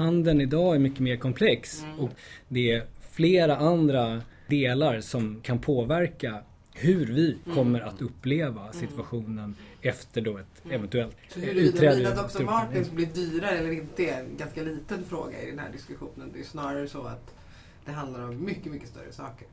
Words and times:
handeln 0.00 0.40
idag 0.40 0.74
är 0.74 0.78
mycket 0.78 1.00
mer 1.00 1.16
komplex 1.16 1.82
Mm. 1.82 1.98
och 2.00 2.10
det 2.48 2.72
är 2.72 2.84
flera 3.10 3.56
andra 3.56 4.22
delar 4.46 5.00
som 5.00 5.40
kan 5.42 5.58
påverka 5.58 6.42
hur 6.74 7.06
vi 7.06 7.36
Mm. 7.44 7.56
kommer 7.56 7.80
att 7.80 8.02
uppleva 8.02 8.72
situationen 8.72 9.54
efter 9.82 10.20
då 10.20 10.38
ett 10.38 10.62
eventuellt 10.70 11.16
Så 11.28 11.40
huruvida 11.40 11.68
utträde 11.68 12.00
ur 12.00 12.38
Dr. 12.38 12.42
Martens 12.44 12.90
blir 12.90 13.06
dyrare 13.06 13.58
eller 13.58 13.70
inte 13.72 14.04
är 14.06 14.20
en 14.20 14.36
ganska 14.36 14.62
liten 14.62 15.04
fråga 15.04 15.42
i 15.42 15.50
den 15.50 15.58
här 15.58 15.70
diskussionen. 15.72 16.30
Det 16.34 16.40
är 16.40 16.44
snarare 16.44 16.88
så 16.88 17.02
att 17.02 17.34
det 17.84 17.92
handlar 17.92 18.22
om 18.22 18.44
mycket, 18.44 18.72
mycket 18.72 18.88
större 18.88 19.12
saker. 19.12 19.46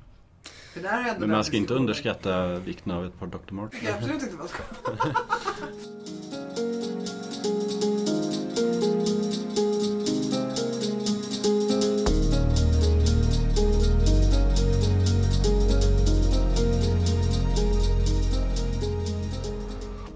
Men 1.20 1.30
man 1.30 1.44
ska 1.44 1.58
inte 1.58 1.74
underskatta 1.74 2.60
vikten 2.60 2.92
av 2.92 3.06
ett 3.06 3.20
par 3.20 3.28
Dr. 3.28 3.38
Det 3.48 3.54
Martens. 3.56 3.90
absolut 3.98 4.24
inte 4.24 4.36
man 4.36 4.48
ska. 4.48 4.64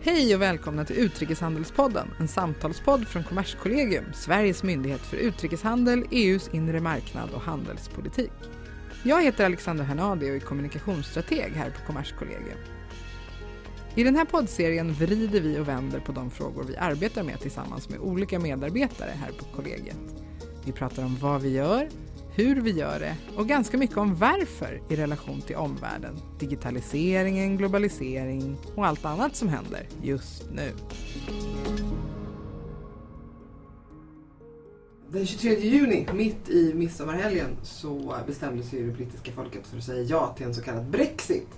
Hej 0.04 0.36
och 0.36 0.42
välkomna 0.42 0.86
till 0.86 0.96
Utrikeshandelspodden, 0.96 2.08
en 2.20 2.28
samtalspodd 2.28 3.08
från 3.08 3.24
Kommerskollegium, 3.24 4.06
Sveriges 4.14 4.64
myndighet 4.64 5.02
för 5.02 5.18
utrikeshandel, 5.18 6.06
EUs 6.12 6.50
inre 6.54 6.80
marknad 6.80 7.30
och 7.30 7.42
handelspolitik. 7.42 8.32
Jag 9.04 9.24
heter 9.24 9.46
Alexandra 9.46 9.84
Hernadi 9.84 10.32
och 10.32 10.36
är 10.36 10.40
kommunikationsstrateg 10.40 11.52
här 11.56 11.70
på 11.70 11.86
Kommerskollegium. 11.88 12.58
I 13.96 14.04
den 14.04 14.16
här 14.16 14.26
poddserien 14.26 14.94
vrider 14.94 15.42
vi 15.42 15.60
och 15.60 15.68
vänder 15.68 16.00
på 16.00 16.12
de 16.12 16.32
frågor 16.32 16.64
vi 16.64 16.78
arbetar 16.78 17.24
med 17.24 17.40
tillsammans 17.40 17.90
med 17.90 18.00
olika 18.00 18.40
medarbetare 18.40 19.12
här 19.16 19.32
på 19.32 19.46
kollegiet. 19.56 19.98
Vi 20.66 20.72
pratar 20.72 21.04
om 21.04 21.18
vad 21.22 21.42
vi 21.42 21.50
gör, 21.50 21.90
hur 22.36 22.62
vi 22.62 22.72
gör 22.72 23.00
det 23.00 23.16
och 23.36 23.48
ganska 23.48 23.78
mycket 23.78 23.98
om 23.98 24.16
varför 24.16 24.82
i 24.90 24.96
relation 24.96 25.42
till 25.42 25.56
omvärlden, 25.56 26.16
digitaliseringen, 26.40 27.58
globalisering 27.58 28.58
och 28.76 28.86
allt 28.86 29.06
annat 29.06 29.36
som 29.36 29.50
händer 29.50 29.88
just 30.02 30.52
nu. 30.52 30.72
Den 35.10 35.26
23 35.26 35.60
juni, 35.60 36.08
mitt 36.14 36.50
i 36.50 36.74
midsommarhelgen, 36.74 37.58
så 37.64 38.16
bestämde 38.28 38.64
sig 38.64 38.82
det 38.82 38.92
brittiska 38.92 39.32
folket 39.32 39.68
för 39.68 39.78
att 39.78 39.84
säga 39.84 40.02
ja 40.02 40.34
till 40.38 40.46
en 40.46 40.54
så 40.54 40.62
kallad 40.62 40.86
Brexit. 40.86 41.50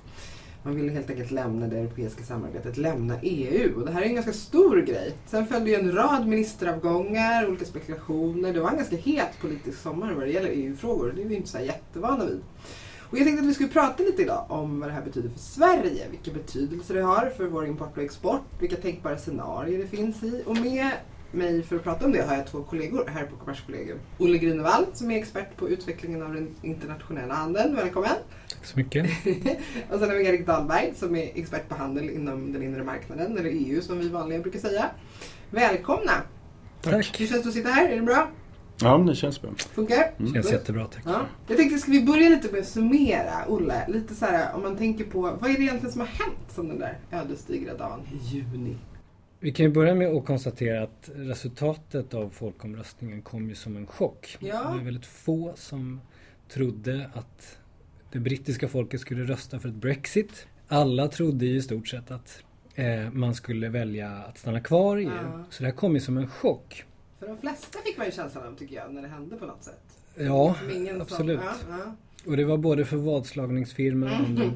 Man 0.66 0.76
ville 0.76 0.92
helt 0.92 1.10
enkelt 1.10 1.32
lämna 1.32 1.68
det 1.68 1.78
europeiska 1.78 2.24
samarbetet, 2.24 2.78
lämna 2.78 3.20
EU. 3.22 3.80
Och 3.80 3.86
det 3.86 3.92
här 3.92 4.02
är 4.02 4.06
en 4.06 4.16
ganska 4.16 4.34
stor 4.34 4.82
grej. 4.82 5.16
Sen 5.26 5.48
följde 5.48 5.70
ju 5.70 5.76
en 5.76 5.92
rad 5.92 6.28
ministeravgångar, 6.28 7.48
olika 7.48 7.66
spekulationer. 7.66 8.54
Det 8.54 8.60
var 8.60 8.70
en 8.70 8.78
ganska 8.78 8.96
het 8.96 9.40
politisk 9.42 9.82
sommar 9.82 10.14
vad 10.14 10.24
det 10.24 10.32
gäller 10.32 10.50
EU-frågor. 10.50 11.14
Det 11.16 11.22
är 11.22 11.28
vi 11.28 11.36
inte 11.36 11.50
så 11.50 11.58
här 11.58 11.66
jättevana 11.66 12.26
vid. 12.26 12.42
Och 13.00 13.18
jag 13.18 13.26
tänkte 13.26 13.44
att 13.44 13.50
vi 13.50 13.54
skulle 13.54 13.70
prata 13.70 14.04
lite 14.04 14.22
idag 14.22 14.46
om 14.50 14.80
vad 14.80 14.90
det 14.90 14.94
här 14.94 15.02
betyder 15.02 15.30
för 15.30 15.40
Sverige. 15.40 16.08
Vilken 16.12 16.34
betydelse 16.34 16.94
det 16.94 17.02
har 17.02 17.30
för 17.38 17.48
vår 17.48 17.66
import 17.66 17.98
och 17.98 18.04
export. 18.04 18.42
Vilka 18.60 18.76
tänkbara 18.76 19.18
scenarier 19.18 19.78
det 19.78 19.88
finns 19.88 20.24
i. 20.24 20.44
Och 20.46 20.58
med 20.58 20.92
mig 21.34 21.64
för 21.64 21.76
att 21.76 21.84
prata 21.84 22.06
om 22.06 22.12
det 22.12 22.22
har 22.22 22.36
jag 22.36 22.48
två 22.48 22.64
kollegor 22.64 23.06
här 23.08 23.26
på 23.26 23.36
Kommerskollegium. 23.36 24.00
Olle 24.18 24.38
Grünewald 24.38 24.88
som 24.94 25.12
är 25.12 25.18
expert 25.18 25.58
på 25.58 25.70
utvecklingen 25.70 26.22
av 26.22 26.34
den 26.34 26.56
internationella 26.62 27.34
handeln. 27.34 27.76
Välkommen! 27.76 28.16
Tack 28.50 28.66
så 28.66 28.78
mycket. 28.80 29.06
och 29.92 30.00
sen 30.00 30.10
har 30.10 30.16
vi 30.16 30.28
Erik 30.28 30.46
Dahlberg 30.46 30.94
som 30.96 31.16
är 31.16 31.32
expert 31.36 31.70
på 31.70 31.76
handel 31.76 32.10
inom 32.10 32.54
den 32.54 32.64
inre 32.64 32.84
marknaden, 32.84 33.38
eller 33.38 33.50
EU 33.50 33.82
som 33.82 34.00
vi 34.00 34.10
vanligen 34.10 34.42
brukar 34.42 34.60
säga. 34.60 34.86
Välkomna! 35.50 36.12
Tack. 36.82 37.20
Hur 37.20 37.28
känns 37.28 37.44
det 37.44 37.50
att 37.50 37.54
sitta 37.54 37.70
här? 37.70 37.90
Är 37.90 37.96
det 37.96 38.02
bra? 38.02 38.28
Ja, 38.82 38.98
det 38.98 39.16
känns 39.16 39.42
bra. 39.42 39.52
Funkar? 39.58 40.12
Mm. 40.20 40.34
Känns 40.34 40.52
jättebra 40.52 40.86
tack. 40.86 41.04
Ja. 41.06 41.22
Jag 41.48 41.58
tänkte, 41.58 41.80
ska 41.80 41.92
vi 41.92 42.04
börja 42.04 42.30
lite 42.30 42.52
med 42.52 42.62
att 42.62 42.68
summera, 42.68 43.48
Olle? 43.48 43.88
Lite 43.88 44.16
så 44.16 44.26
här, 44.26 44.56
om 44.56 44.62
man 44.62 44.78
tänker 44.78 45.04
på, 45.04 45.22
vad 45.22 45.50
är 45.50 45.54
det 45.54 45.64
egentligen 45.64 45.92
som 45.92 46.02
har 46.02 46.08
hänt 46.08 46.52
som 46.56 46.68
den 46.68 46.80
där 46.80 46.98
ödesdigra 47.12 47.74
dagen 47.74 48.00
i 48.14 48.36
juni? 48.36 48.78
Vi 49.44 49.52
kan 49.52 49.66
ju 49.66 49.72
börja 49.72 49.96
med 49.96 50.08
att 50.08 50.26
konstatera 50.26 50.84
att 50.84 51.10
resultatet 51.16 52.14
av 52.14 52.30
folkomröstningen 52.30 53.22
kom 53.22 53.50
ju 53.50 53.56
som 53.56 53.78
en 53.78 53.88
chock. 53.88 54.38
Ja. 54.40 54.58
Det 54.58 54.78
var 54.78 54.84
väldigt 54.84 55.06
få 55.06 55.54
som 55.56 56.02
trodde 56.50 57.10
att 57.14 57.58
det 58.12 58.20
brittiska 58.20 58.68
folket 58.68 59.02
skulle 59.02 59.24
rösta 59.24 59.60
för 59.60 59.70
ett 59.70 59.76
Brexit. 59.76 60.48
Alla 60.68 61.08
trodde 61.08 61.46
ju 61.46 61.56
i 61.56 61.62
stort 61.62 61.88
sett 61.88 62.12
att 62.12 62.44
eh, 62.76 63.12
man 63.12 63.36
skulle 63.36 63.70
välja 63.70 64.10
att 64.12 64.38
stanna 64.38 64.60
kvar 64.60 64.98
i 64.98 65.04
EU. 65.04 65.10
Ja. 65.10 65.44
Så 65.50 65.64
det 65.64 65.70
här 65.70 65.76
kom 65.76 65.94
ju 65.94 66.00
som 66.00 66.18
en 66.18 66.30
chock. 66.30 66.84
För 67.20 67.28
de 67.28 67.38
flesta 67.38 67.80
fick 67.86 67.98
man 67.98 68.06
ju 68.06 68.12
känslan 68.12 68.48
av, 68.48 68.56
tycker 68.56 68.76
jag, 68.76 68.94
när 68.94 69.02
det 69.02 69.08
hände 69.08 69.36
på 69.36 69.46
något 69.46 69.64
sätt. 69.64 69.84
Ja, 70.16 70.56
ingen 70.76 70.94
som- 70.94 71.02
absolut. 71.02 71.40
ja. 71.70 71.96
Och 72.26 72.38
det 72.38 72.46
var 72.46 72.58
både 72.58 72.86
för 72.86 72.98
vadslagningsfirmor 72.98 74.08
och 74.10 74.16
andra. 74.16 74.54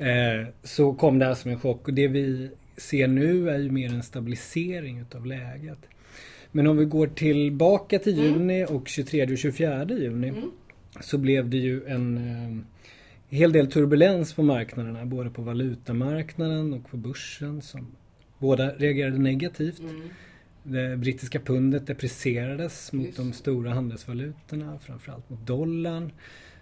Mm. 0.00 0.40
Eh, 0.42 0.46
så 0.62 0.94
kom 0.94 1.18
det 1.18 1.24
här 1.26 1.34
som 1.34 1.50
en 1.50 1.60
chock. 1.60 1.88
Och 1.88 1.94
det 1.94 2.08
vi 2.08 2.50
ser 2.76 3.08
nu 3.08 3.50
är 3.50 3.58
ju 3.58 3.70
mer 3.70 3.88
en 3.94 4.02
stabilisering 4.02 4.98
utav 4.98 5.26
läget. 5.26 5.78
Men 6.52 6.66
om 6.66 6.76
vi 6.76 6.84
går 6.84 7.06
tillbaka 7.06 7.98
till 7.98 8.18
Mm. 8.18 8.24
juni 8.32 8.66
och 8.68 8.88
23 8.88 9.32
och 9.32 9.38
24 9.38 9.84
juni 9.84 10.28
Mm. 10.28 10.50
så 11.00 11.18
blev 11.18 11.50
det 11.50 11.56
ju 11.56 11.86
en 11.86 12.16
eh, 12.16 12.64
hel 13.36 13.52
del 13.52 13.66
turbulens 13.72 14.32
på 14.32 14.42
marknaderna. 14.42 15.04
Både 15.06 15.30
på 15.30 15.42
valutamarknaden 15.42 16.72
och 16.74 16.90
på 16.90 16.96
börsen. 16.96 17.62
Som 17.62 17.86
båda 18.38 18.70
reagerade 18.74 19.18
negativt. 19.18 19.80
Mm. 19.80 20.00
Det 20.62 20.96
brittiska 20.96 21.40
pundet 21.40 21.86
deprecierades 21.86 22.92
mot 22.92 23.06
Just 23.06 23.16
de 23.16 23.32
stora 23.32 23.70
handelsvalutorna, 23.70 24.78
framförallt 24.78 25.30
mot 25.30 25.46
dollarn. 25.46 26.12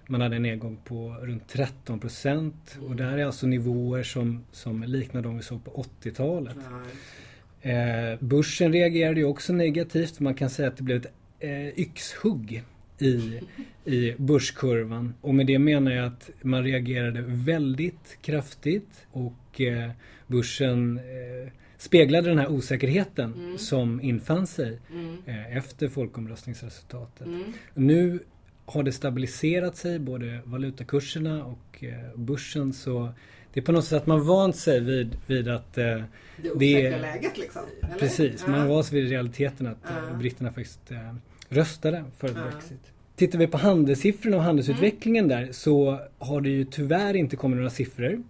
Man 0.07 0.21
hade 0.21 0.37
en 0.37 0.43
nedgång 0.43 0.79
på 0.85 1.17
runt 1.23 1.49
13 1.49 2.01
procent 2.01 2.79
och 2.89 2.97
det 2.97 3.05
här 3.05 3.19
är 3.19 3.25
alltså 3.25 3.47
nivåer 3.47 4.03
som, 4.03 4.45
som 4.53 4.83
liknar 4.83 5.23
de 5.23 5.37
vi 5.37 5.43
såg 5.43 5.65
på 5.65 5.85
80-talet. 6.03 6.57
Ja. 6.71 7.71
Eh, 7.71 8.19
börsen 8.21 8.73
reagerade 8.73 9.21
ju 9.21 9.27
också 9.27 9.53
negativt 9.53 10.21
man 10.21 10.35
kan 10.35 10.51
säga 10.51 10.69
att 10.69 10.77
det 10.77 10.83
blev 10.83 10.97
ett 10.97 11.13
eh, 11.41 11.79
yxhugg 11.81 12.63
i, 12.99 13.41
i 13.85 14.15
börskurvan. 14.19 15.15
Och 15.21 15.35
med 15.35 15.47
det 15.47 15.59
menar 15.59 15.91
jag 15.93 16.07
att 16.07 16.31
man 16.43 16.65
reagerade 16.65 17.23
väldigt 17.27 18.19
kraftigt 18.23 19.07
och 19.13 19.61
eh, 19.61 19.91
börsen 20.27 20.99
eh, 20.99 21.53
speglade 21.79 22.29
den 22.29 22.39
här 22.39 22.49
osäkerheten 22.51 23.35
Mm. 23.35 23.59
som 23.59 24.01
infann 24.01 24.47
sig 24.47 24.79
Mm. 24.93 25.17
eh, 25.27 25.57
efter 25.57 25.89
folkomröstningsresultatet. 25.89 27.27
Mm. 27.27 27.53
Nu 27.75 28.19
har 28.67 28.83
det 28.83 28.93
stabiliserat 28.93 29.77
sig, 29.77 29.99
både 29.99 30.41
valutakurserna 30.45 31.45
och 31.45 31.85
eh, 31.85 32.17
börsen. 32.17 32.73
Så 32.73 33.13
det 33.53 33.61
är 33.61 33.65
på 33.65 33.73
något 33.73 33.85
sätt 33.85 33.97
att 34.03 34.07
man 34.07 34.27
vant 34.27 34.57
sig 34.57 34.81
vid, 34.81 35.17
vid 35.27 35.49
att 35.49 35.79
eh, 35.79 35.85
Det 35.85 36.05
Det 36.43 36.51
osäkra 36.51 36.97
är- 36.97 37.01
läget 37.01 37.39
liksom. 37.39 37.63
eller? 37.83 37.95
Precis, 37.99 38.47
man 38.47 38.55
Ja. 38.57 38.61
har 38.63 38.69
vant 38.69 38.87
sig 38.87 39.01
vid 39.01 39.11
realiteten 39.11 39.67
att 39.67 39.79
Ja. 39.85 40.11
uh. 40.13 40.19
britterna 40.19 40.53
faktiskt 40.53 40.91
eh, 40.91 41.15
röstade 41.49 42.05
för 42.19 42.29
Ja. 42.29 42.35
Brexit. 42.35 42.81
Tittar 43.17 43.39
vi 43.39 43.47
på 43.47 43.59
handelssiffrorna 43.59 44.37
och 44.37 44.43
handelsutvecklingen 44.43 45.25
Mm. 45.25 45.37
där 45.47 45.53
så 45.53 46.01
har 46.19 46.41
det 46.41 46.49
ju 46.51 46.65
tyvärr 46.65 47.15
inte 47.17 47.37
kommit 47.37 47.57
några 47.57 47.71
siffror 47.71 48.23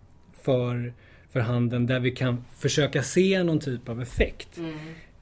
för, 0.42 0.92
för 1.30 1.40
handeln 1.40 1.86
där 1.86 2.00
vi 2.00 2.10
kan 2.10 2.44
försöka 2.58 3.02
se 3.02 3.42
någon 3.42 3.58
typ 3.60 3.88
av 3.88 4.02
effekt. 4.02 4.58
Mm. 4.58 4.74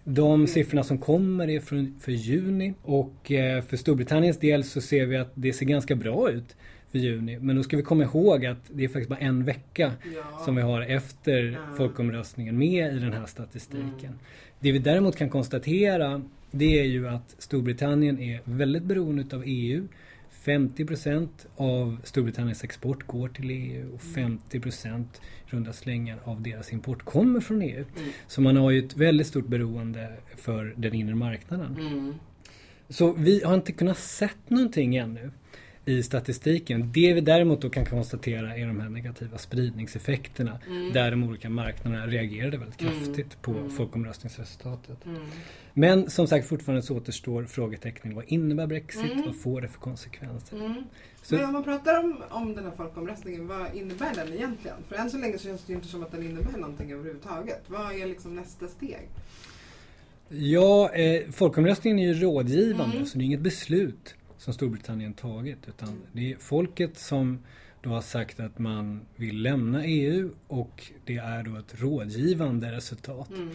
De 0.04 0.46
siffrorna 0.46 0.82
som 0.84 0.98
kommer 0.98 1.50
är 1.50 1.60
från, 1.60 1.94
för 2.00 2.12
juni 2.12 2.74
och 2.82 3.32
eh, 3.32 3.62
för 3.62 3.76
Storbritanniens 3.76 4.38
del 4.38 4.64
så 4.64 4.80
ser 4.80 5.06
vi 5.06 5.16
att 5.16 5.30
det 5.34 5.52
ser 5.52 5.66
ganska 5.66 5.94
bra 5.96 6.30
ut 6.30 6.56
för 6.90 6.98
juni. 6.98 7.38
Men 7.40 7.56
då 7.56 7.62
ska 7.62 7.76
vi 7.76 7.82
komma 7.82 8.02
ihåg 8.04 8.46
att 8.46 8.58
det 8.68 8.84
är 8.84 8.88
faktiskt 8.88 9.08
bara 9.08 9.18
en 9.18 9.44
vecka 9.44 9.92
Ja. 10.14 10.38
som 10.44 10.56
vi 10.56 10.62
har 10.62 10.80
efter 10.82 11.42
Ja. 11.44 11.76
folkomröstningen 11.76 12.58
med 12.58 12.96
i 12.96 12.98
den 12.98 13.12
här 13.12 13.26
statistiken. 13.26 13.88
Mm. 14.02 14.18
Det 14.60 14.72
vi 14.72 14.78
däremot 14.78 15.16
kan 15.16 15.28
konstatera 15.30 16.22
det 16.50 16.80
är 16.80 16.84
ju 16.84 17.08
att 17.08 17.34
Storbritannien 17.38 18.18
är 18.20 18.40
väldigt 18.44 18.82
beroende 18.82 19.36
av 19.36 19.42
EU. 19.46 19.86
50% 20.44 21.28
av 21.56 22.00
Storbritanniens 22.04 22.64
export 22.64 23.06
går 23.06 23.28
till 23.28 23.50
EU 23.50 23.94
och 23.94 24.00
50% 24.00 25.04
runda 25.46 25.72
slängar 25.72 26.18
av 26.24 26.42
deras 26.42 26.72
import 26.72 27.02
kommer 27.02 27.40
från 27.40 27.62
EU. 27.62 27.84
Mm. 27.96 28.10
Så 28.26 28.40
man 28.40 28.56
har 28.56 28.70
ju 28.70 28.86
ett 28.86 28.96
väldigt 28.96 29.26
stort 29.26 29.46
beroende 29.46 30.12
för 30.36 30.74
den 30.76 30.94
inre 30.94 31.14
marknaden. 31.14 31.76
Mm. 31.80 32.14
Så 32.88 33.12
vi 33.12 33.44
har 33.44 33.54
inte 33.54 33.72
kunnat 33.72 33.98
sett 33.98 34.50
någonting 34.50 34.96
ännu 34.96 35.30
i 35.84 36.02
statistiken. 36.02 36.92
Det 36.92 37.12
vi 37.14 37.20
däremot 37.20 37.60
då 37.62 37.70
kan 37.70 37.86
konstatera 37.86 38.56
är 38.56 38.66
de 38.66 38.80
här 38.80 38.88
negativa 38.88 39.38
spridningseffekterna 39.38 40.58
Mm. 40.66 40.92
där 40.92 41.10
de 41.10 41.24
olika 41.24 41.50
marknaderna 41.50 42.06
reagerade 42.06 42.56
väldigt 42.58 42.80
Mm. 42.80 42.94
kraftigt 42.94 43.42
på 43.42 43.50
Mm. 43.50 43.70
folkomröstningsresultatet. 43.70 45.06
Mm. 45.06 45.20
Men 45.74 46.10
som 46.10 46.26
sagt 46.26 46.48
fortfarande 46.48 46.82
så 46.82 46.96
återstår 46.96 47.44
frågetecknen. 47.44 48.14
Vad 48.14 48.24
innebär 48.28 48.66
Brexit? 48.66 49.12
Mm. 49.12 49.22
Vad 49.26 49.36
får 49.36 49.60
det 49.60 49.68
för 49.68 49.78
konsekvenser? 49.80 50.56
Mm. 50.56 50.74
Så- 51.22 51.34
Men 51.34 51.44
om 51.44 51.52
man 51.52 51.64
pratar 51.64 52.00
om, 52.00 52.22
om 52.30 52.54
den 52.54 52.64
här 52.64 52.72
folkomröstningen, 52.76 53.46
vad 53.46 53.74
innebär 53.74 54.14
den 54.14 54.32
egentligen? 54.32 54.76
För 54.88 54.96
än 54.96 55.10
så 55.10 55.18
länge 55.18 55.38
så 55.38 55.44
känns 55.44 55.64
det 55.64 55.72
ju 55.72 55.76
inte 55.76 55.88
som 55.88 56.02
att 56.02 56.12
den 56.12 56.22
innebär 56.22 56.58
någonting 56.58 56.92
överhuvudtaget. 56.92 57.62
Vad 57.66 57.92
är 58.00 58.06
liksom 58.06 58.34
nästa 58.36 58.68
steg? 58.68 59.08
Ja, 60.28 60.90
eh, 60.94 61.30
folkomröstningen 61.30 61.98
är 61.98 62.02
ju 62.02 62.14
rådgivande 62.14 62.96
mm. 62.96 63.06
så 63.06 63.18
det 63.18 63.24
är 63.24 63.26
inget 63.26 63.40
beslut 63.40 64.14
som 64.40 64.54
Storbritannien 64.54 65.14
tagit 65.14 65.68
utan 65.68 66.02
det 66.12 66.32
är 66.32 66.36
folket 66.36 66.98
som 66.98 67.38
då 67.82 67.90
har 67.90 68.00
sagt 68.00 68.40
att 68.40 68.58
man 68.58 69.00
vill 69.16 69.42
lämna 69.42 69.84
EU 69.84 70.30
och 70.46 70.92
det 71.04 71.16
är 71.16 71.42
då 71.42 71.56
ett 71.56 71.80
rådgivande 71.80 72.72
resultat. 72.72 73.30
Mm. 73.30 73.48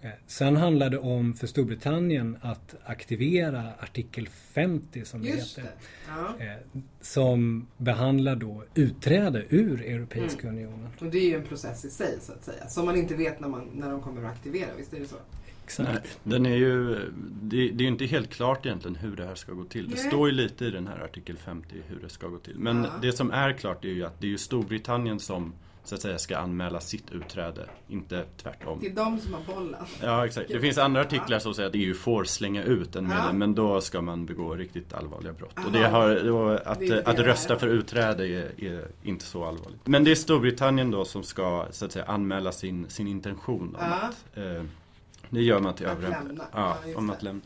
Eh, 0.00 0.10
sen 0.26 0.56
handlar 0.56 0.90
det 0.90 0.98
om 0.98 1.34
för 1.34 1.46
Storbritannien 1.46 2.36
att 2.40 2.74
aktivera 2.84 3.72
artikel 3.78 4.28
50 4.28 5.04
som 5.04 5.22
Just 5.22 5.56
det 5.56 5.62
heter. 5.62 5.74
Det. 5.76 6.42
Ja. 6.42 6.44
Eh, 6.46 6.82
som 7.00 7.66
behandlar 7.76 8.36
då 8.36 8.64
utträde 8.74 9.44
ur 9.48 9.82
Europeiska 9.82 10.48
mm. 10.48 10.54
unionen. 10.54 10.88
Och 11.00 11.06
det 11.06 11.18
är 11.18 11.28
ju 11.28 11.34
en 11.34 11.44
process 11.44 11.84
i 11.84 11.90
sig 11.90 12.18
så 12.20 12.32
att 12.32 12.44
säga. 12.44 12.68
Som 12.68 12.86
man 12.86 12.96
inte 12.96 13.14
vet 13.14 13.40
när, 13.40 13.48
man, 13.48 13.70
när 13.74 13.90
de 13.90 14.02
kommer 14.02 14.24
att 14.24 14.32
aktivera, 14.32 14.68
visst 14.78 14.92
är 14.92 15.00
det 15.00 15.06
så? 15.06 15.16
Exakt. 15.70 15.90
Nej, 15.92 16.02
den 16.22 16.46
är 16.46 16.56
ju, 16.56 16.94
det, 17.42 17.56
det 17.56 17.82
är 17.82 17.82
ju 17.82 17.88
inte 17.88 18.06
helt 18.06 18.30
klart 18.30 18.66
egentligen 18.66 18.96
hur 18.96 19.16
det 19.16 19.26
här 19.26 19.34
ska 19.34 19.52
gå 19.52 19.64
till. 19.64 19.90
Det 19.90 19.96
står 19.96 20.28
ju 20.28 20.34
lite 20.34 20.64
i 20.64 20.70
den 20.70 20.86
här 20.86 21.04
artikel 21.04 21.36
50 21.36 21.74
hur 21.88 22.00
det 22.00 22.08
ska 22.08 22.28
gå 22.28 22.38
till. 22.38 22.58
Men 22.58 22.84
ja. 22.84 22.90
det 23.02 23.12
som 23.12 23.30
är 23.30 23.52
klart 23.52 23.84
är 23.84 23.88
ju 23.88 24.04
att 24.04 24.20
det 24.20 24.26
är 24.26 24.30
ju 24.30 24.38
Storbritannien 24.38 25.20
som 25.20 25.52
så 25.84 25.94
att 25.94 26.02
säga 26.02 26.18
ska 26.18 26.38
anmäla 26.38 26.80
sitt 26.80 27.10
utträde, 27.12 27.68
inte 27.88 28.24
tvärtom. 28.42 28.78
Det 28.80 28.86
är 28.86 28.94
de 28.94 29.18
som 29.18 29.34
har 29.34 29.54
bollen. 29.54 29.84
Ja, 30.02 30.26
exakt. 30.26 30.48
Det 30.48 30.60
finns 30.60 30.78
andra 30.78 31.00
artiklar 31.00 31.38
som 31.38 31.54
säger 31.54 31.68
att 31.68 31.74
EU 31.74 31.94
får 31.94 32.24
slänga 32.24 32.62
ut 32.62 32.96
en 32.96 33.08
medlem, 33.08 33.26
ja. 33.26 33.32
men 33.32 33.54
då 33.54 33.80
ska 33.80 34.00
man 34.00 34.26
begå 34.26 34.54
riktigt 34.54 34.94
allvarliga 34.94 35.32
brott. 35.32 35.52
Aha. 35.56 35.66
Och 35.66 35.72
det 35.72 35.88
har, 35.88 36.20
då, 36.24 36.48
att, 36.48 36.80
det 36.80 37.08
att 37.08 37.18
rösta 37.18 37.58
för 37.58 37.66
utträde 37.68 38.28
är, 38.28 38.64
är, 38.64 38.88
inte 39.02 39.24
så 39.24 39.44
allvarligt. 39.44 39.86
Men 39.86 40.04
det 40.04 40.10
är 40.10 40.14
Storbritannien 40.14 40.90
då 40.90 41.04
som 41.04 41.22
ska 41.22 41.66
så 41.70 41.84
att 41.84 41.92
säga 41.92 42.04
anmäla 42.04 42.52
sin, 42.52 42.88
sin 42.88 43.06
intention 43.06 43.76
om 43.76 43.76
ja. 43.80 43.86
att 43.86 44.38
eh, 44.38 44.64
det 45.30 45.42
gör 45.42 45.60
man 45.60 45.74
till 45.74 45.86
att 45.86 45.92
övriga, 45.92 46.22
lämna. 46.22 46.44
Ja, 46.52 46.76
ja 46.86 46.98
om 46.98 47.10
att 47.10 47.22
lämna. 47.22 47.42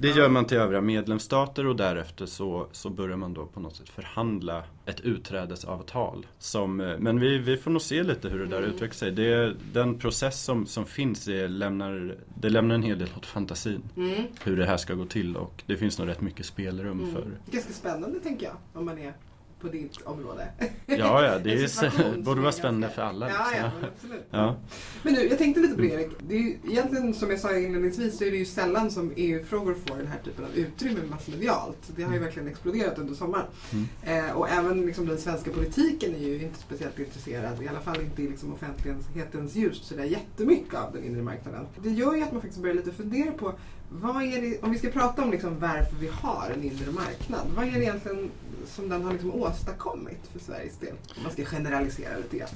Det 0.00 0.08
gör 0.08 0.28
man 0.28 0.44
till 0.44 0.56
övriga 0.56 0.80
medlemsstater 0.80 1.66
och 1.66 1.76
därefter 1.76 2.26
så, 2.26 2.66
så 2.72 2.90
börjar 2.90 3.16
man 3.16 3.34
då 3.34 3.46
på 3.46 3.60
något 3.60 3.76
sätt 3.76 3.88
förhandla 3.88 4.62
ett 4.86 5.00
utträdesavtal. 5.00 6.26
Som, 6.38 6.80
eh, 6.80 6.98
men 6.98 7.20
vi, 7.20 7.38
vi 7.38 7.56
får 7.56 7.70
nog 7.70 7.82
se 7.82 8.02
lite 8.02 8.28
hur 8.28 8.38
det 8.38 8.46
där 8.46 8.58
mm. 8.58 8.70
utvecklar 8.70 8.96
sig. 8.96 9.12
Det, 9.12 9.54
den 9.72 9.98
process 9.98 10.42
som, 10.42 10.66
som 10.66 10.86
finns 10.86 11.28
är, 11.28 11.48
lämnar, 11.48 12.16
det 12.40 12.48
lämnar 12.48 12.74
en 12.74 12.82
hel 12.82 12.98
del 12.98 13.08
åt 13.16 13.26
fantasin. 13.26 13.82
Mm. 13.96 14.24
Hur 14.44 14.56
det 14.56 14.64
här 14.64 14.76
ska 14.76 14.94
gå 14.94 15.04
till 15.04 15.36
och 15.36 15.62
det 15.66 15.76
finns 15.76 15.98
nog 15.98 16.08
rätt 16.08 16.20
mycket 16.20 16.46
spelrum 16.46 17.00
mm. 17.00 17.12
för. 17.12 17.26
Ganska 17.50 17.72
spännande 17.72 18.20
tänker 18.20 18.46
jag, 18.46 18.56
om 18.72 18.84
man 18.84 18.98
är 18.98 19.14
på 19.60 19.68
ditt 19.68 20.02
område. 20.04 20.48
Ja, 20.86 21.24
ja 21.24 21.38
det 21.38 21.52
är, 21.62 22.22
borde 22.22 22.40
vara 22.40 22.52
spännande 22.52 22.88
för 22.88 23.02
alla. 23.02 23.26
Liksom. 23.26 23.44
Ja, 23.52 23.56
ja, 23.56 23.70
men 23.80 23.90
absolut. 23.94 24.26
Ja. 24.30 24.56
Men 25.02 25.12
nu, 25.12 25.28
jag 25.28 25.38
tänkte 25.38 25.60
lite 25.60 25.74
på 25.74 25.80
det 25.80 25.88
Erik. 25.88 26.08
Det 26.28 26.34
är 26.34 26.38
ju, 26.38 26.56
egentligen 26.70 27.14
som 27.14 27.30
jag 27.30 27.40
sa 27.40 27.56
inledningsvis 27.56 28.18
så 28.18 28.24
är 28.24 28.30
det 28.30 28.36
ju 28.36 28.44
sällan 28.44 28.90
som 28.90 29.12
EU-frågor 29.16 29.76
får 29.86 29.96
den 29.96 30.06
här 30.06 30.18
typen 30.24 30.44
av 30.44 30.50
utrymme 30.54 31.00
massmedialt. 31.10 31.78
Det 31.96 32.02
har 32.02 32.10
ju 32.10 32.16
mm. 32.16 32.24
verkligen 32.24 32.48
exploderat 32.48 32.98
under 32.98 33.14
sommaren. 33.14 33.46
Mm. 33.72 34.26
Eh, 34.26 34.36
och 34.36 34.48
även 34.48 34.86
liksom, 34.86 35.06
den 35.06 35.18
svenska 35.18 35.50
politiken 35.50 36.14
är 36.14 36.18
ju 36.18 36.42
inte 36.42 36.58
speciellt 36.58 36.98
intresserad, 36.98 37.62
i 37.62 37.68
alla 37.68 37.80
fall 37.80 38.00
inte 38.00 38.22
i 38.22 38.28
liksom, 38.28 38.52
offentlighetens 38.52 39.54
ljus, 39.54 39.82
så 39.82 39.94
det 39.94 40.02
är 40.02 40.06
jättemycket 40.06 40.74
av 40.74 40.92
den 40.92 41.04
inre 41.04 41.22
marknaden. 41.22 41.66
Det 41.82 41.90
gör 41.90 42.14
ju 42.14 42.22
att 42.22 42.32
man 42.32 42.40
faktiskt 42.40 42.62
börjar 42.62 42.76
lite 42.76 42.92
fundera 42.92 43.32
på 43.32 43.52
vad 43.92 44.22
är 44.22 44.40
det, 44.40 44.62
om 44.62 44.70
vi 44.70 44.78
ska 44.78 44.90
prata 44.90 45.22
om 45.22 45.30
liksom 45.30 45.58
varför 45.58 45.96
vi 46.00 46.08
har 46.08 46.50
en 46.54 46.64
inre 46.64 46.90
marknad, 46.92 47.46
vad 47.56 47.66
är 47.66 47.72
det 47.72 47.82
egentligen 47.82 48.30
som 48.66 48.88
den 48.88 49.02
har 49.02 49.12
liksom 49.12 49.34
åstadkommit 49.34 50.26
för 50.32 50.38
Sveriges 50.38 50.78
del? 50.78 50.94
Om 51.16 51.22
man 51.22 51.32
ska 51.32 51.44
generalisera 51.44 52.16
lite 52.16 52.38
grann. 52.38 52.48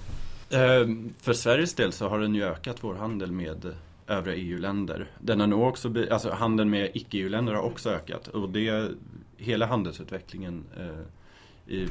Eh, 0.51 1.13
för 1.21 1.33
Sveriges 1.33 1.75
del 1.75 1.93
så 1.93 2.09
har 2.09 2.19
den 2.19 2.35
ju 2.35 2.45
ökat 2.45 2.77
vår 2.81 2.95
handel 2.95 3.33
med 3.33 3.75
övriga 4.07 4.37
EU-länder. 4.37 5.11
Den 5.19 5.41
har 5.41 5.47
nog 5.47 5.63
också, 5.63 5.95
alltså 6.11 6.31
handeln 6.31 6.71
med 6.71 6.91
icke-EU-länder 6.95 7.53
har 7.53 7.63
också 7.63 7.91
ökat 7.91 8.29
och 8.29 8.49
det, 8.51 8.91
hela 9.37 9.67
handelsutvecklingen 9.67 10.65
eh, 10.77 11.75
i, 11.75 11.89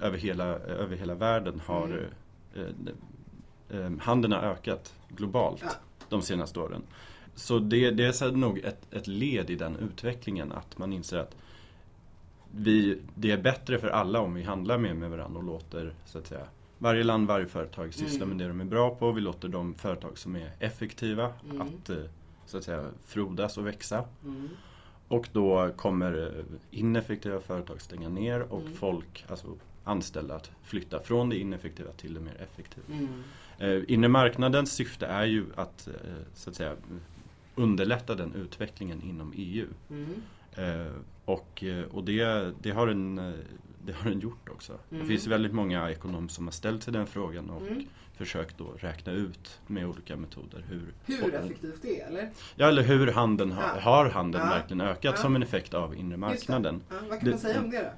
över, 0.00 0.18
hela, 0.18 0.44
över 0.44 0.96
hela 0.96 1.14
världen 1.14 1.62
har 1.66 2.08
mm. 2.54 2.88
eh, 3.70 3.80
eh, 3.80 3.92
handeln 4.00 4.32
har 4.32 4.40
ökat 4.40 4.94
globalt 5.08 5.62
ja. 5.64 5.70
de 6.08 6.22
senaste 6.22 6.60
åren. 6.60 6.82
Så 7.34 7.58
det, 7.58 7.90
det 7.90 8.22
är 8.22 8.32
nog 8.32 8.58
ett, 8.58 8.94
ett 8.94 9.06
led 9.06 9.50
i 9.50 9.54
den 9.54 9.76
utvecklingen 9.76 10.52
att 10.52 10.78
man 10.78 10.92
inser 10.92 11.18
att 11.18 11.36
vi, 12.56 12.98
det 13.14 13.30
är 13.30 13.38
bättre 13.38 13.78
för 13.78 13.88
alla 13.88 14.20
om 14.20 14.34
vi 14.34 14.42
handlar 14.42 14.78
mer 14.78 14.94
med 14.94 15.10
varandra 15.10 15.38
och 15.38 15.46
låter 15.46 15.94
så 16.04 16.18
att 16.18 16.26
säga, 16.26 16.46
varje 16.78 17.04
land, 17.04 17.26
varje 17.26 17.46
företag 17.46 17.94
syssla 17.94 18.24
mm. 18.24 18.28
med 18.28 18.38
det 18.38 18.48
de 18.48 18.60
är 18.60 18.64
bra 18.64 18.94
på. 18.94 19.12
Vi 19.12 19.20
låter 19.20 19.48
de 19.48 19.74
företag 19.74 20.18
som 20.18 20.36
är 20.36 20.50
effektiva 20.58 21.32
mm. 21.50 21.60
att 21.60 21.90
eh, 21.90 21.96
så 22.46 22.58
att 22.58 22.64
säga 22.64 22.84
frodas 23.04 23.58
och 23.58 23.66
växa. 23.66 24.04
Mm. 24.24 24.48
Och 25.08 25.28
då 25.32 25.70
kommer 25.76 26.38
eh, 26.38 26.44
ineffektiva 26.70 27.40
företag 27.40 27.80
stänga 27.80 28.08
ner 28.08 28.40
och 28.40 28.60
mm. 28.60 28.74
folk, 28.74 29.24
alltså 29.28 29.46
anställda, 29.84 30.34
att 30.34 30.50
flytta 30.62 31.00
från 31.00 31.28
det 31.28 31.38
ineffektiva 31.38 31.92
till 31.92 32.14
det 32.14 32.20
mer 32.20 32.36
effektiva. 32.40 32.86
Mm. 32.90 33.22
Eh, 33.58 33.82
inre 33.88 34.08
marknadens 34.08 34.72
syfte 34.72 35.06
är 35.06 35.24
ju 35.24 35.44
att, 35.54 35.88
så 36.34 36.50
att 36.50 36.56
säga, 36.56 36.76
underlätta 37.54 38.14
den 38.14 38.34
utvecklingen 38.34 39.02
inom 39.02 39.32
EU. 39.36 39.66
Mm. 39.90 40.22
Eh, 40.56 40.92
och 41.24 41.64
eh, 41.64 41.84
och 41.84 42.04
det, 42.04 42.52
det, 42.62 42.70
har 42.70 42.86
den, 42.86 43.18
eh, 43.18 43.32
det 43.84 43.92
har 43.92 44.10
den 44.10 44.20
gjort 44.20 44.48
också. 44.48 44.72
Mm. 44.72 45.02
Det 45.02 45.08
finns 45.08 45.26
väldigt 45.26 45.52
många 45.52 45.90
ekonomer 45.90 46.28
som 46.28 46.46
har 46.46 46.52
ställt 46.52 46.82
sig 46.82 46.92
den 46.92 47.06
frågan 47.06 47.50
och 47.50 47.62
mm. 47.62 47.84
försökt 48.16 48.58
då 48.58 48.64
räkna 48.78 49.12
ut 49.12 49.60
med 49.66 49.86
olika 49.86 50.16
metoder 50.16 50.64
hur 50.68 50.94
Hur 51.06 51.34
effektivt 51.34 51.82
det 51.82 52.00
är 52.00 52.06
eller? 52.06 52.30
Ja, 52.54 52.68
eller 52.68 52.82
hur 52.82 53.12
handeln 53.12 53.54
ja. 53.60 53.80
har 53.80 54.10
handeln 54.10 54.44
ja. 54.44 54.50
verkligen 54.50 54.80
ökat 54.80 55.14
ja. 55.16 55.22
som 55.22 55.36
en 55.36 55.42
effekt 55.42 55.74
av 55.74 55.96
inre 55.96 56.16
marknaden. 56.16 56.82
Vad 57.08 57.20
kan 57.20 57.30
man 57.30 57.38
säga 57.38 57.60
om 57.60 57.70
det 57.70 57.82
då? 57.82 57.90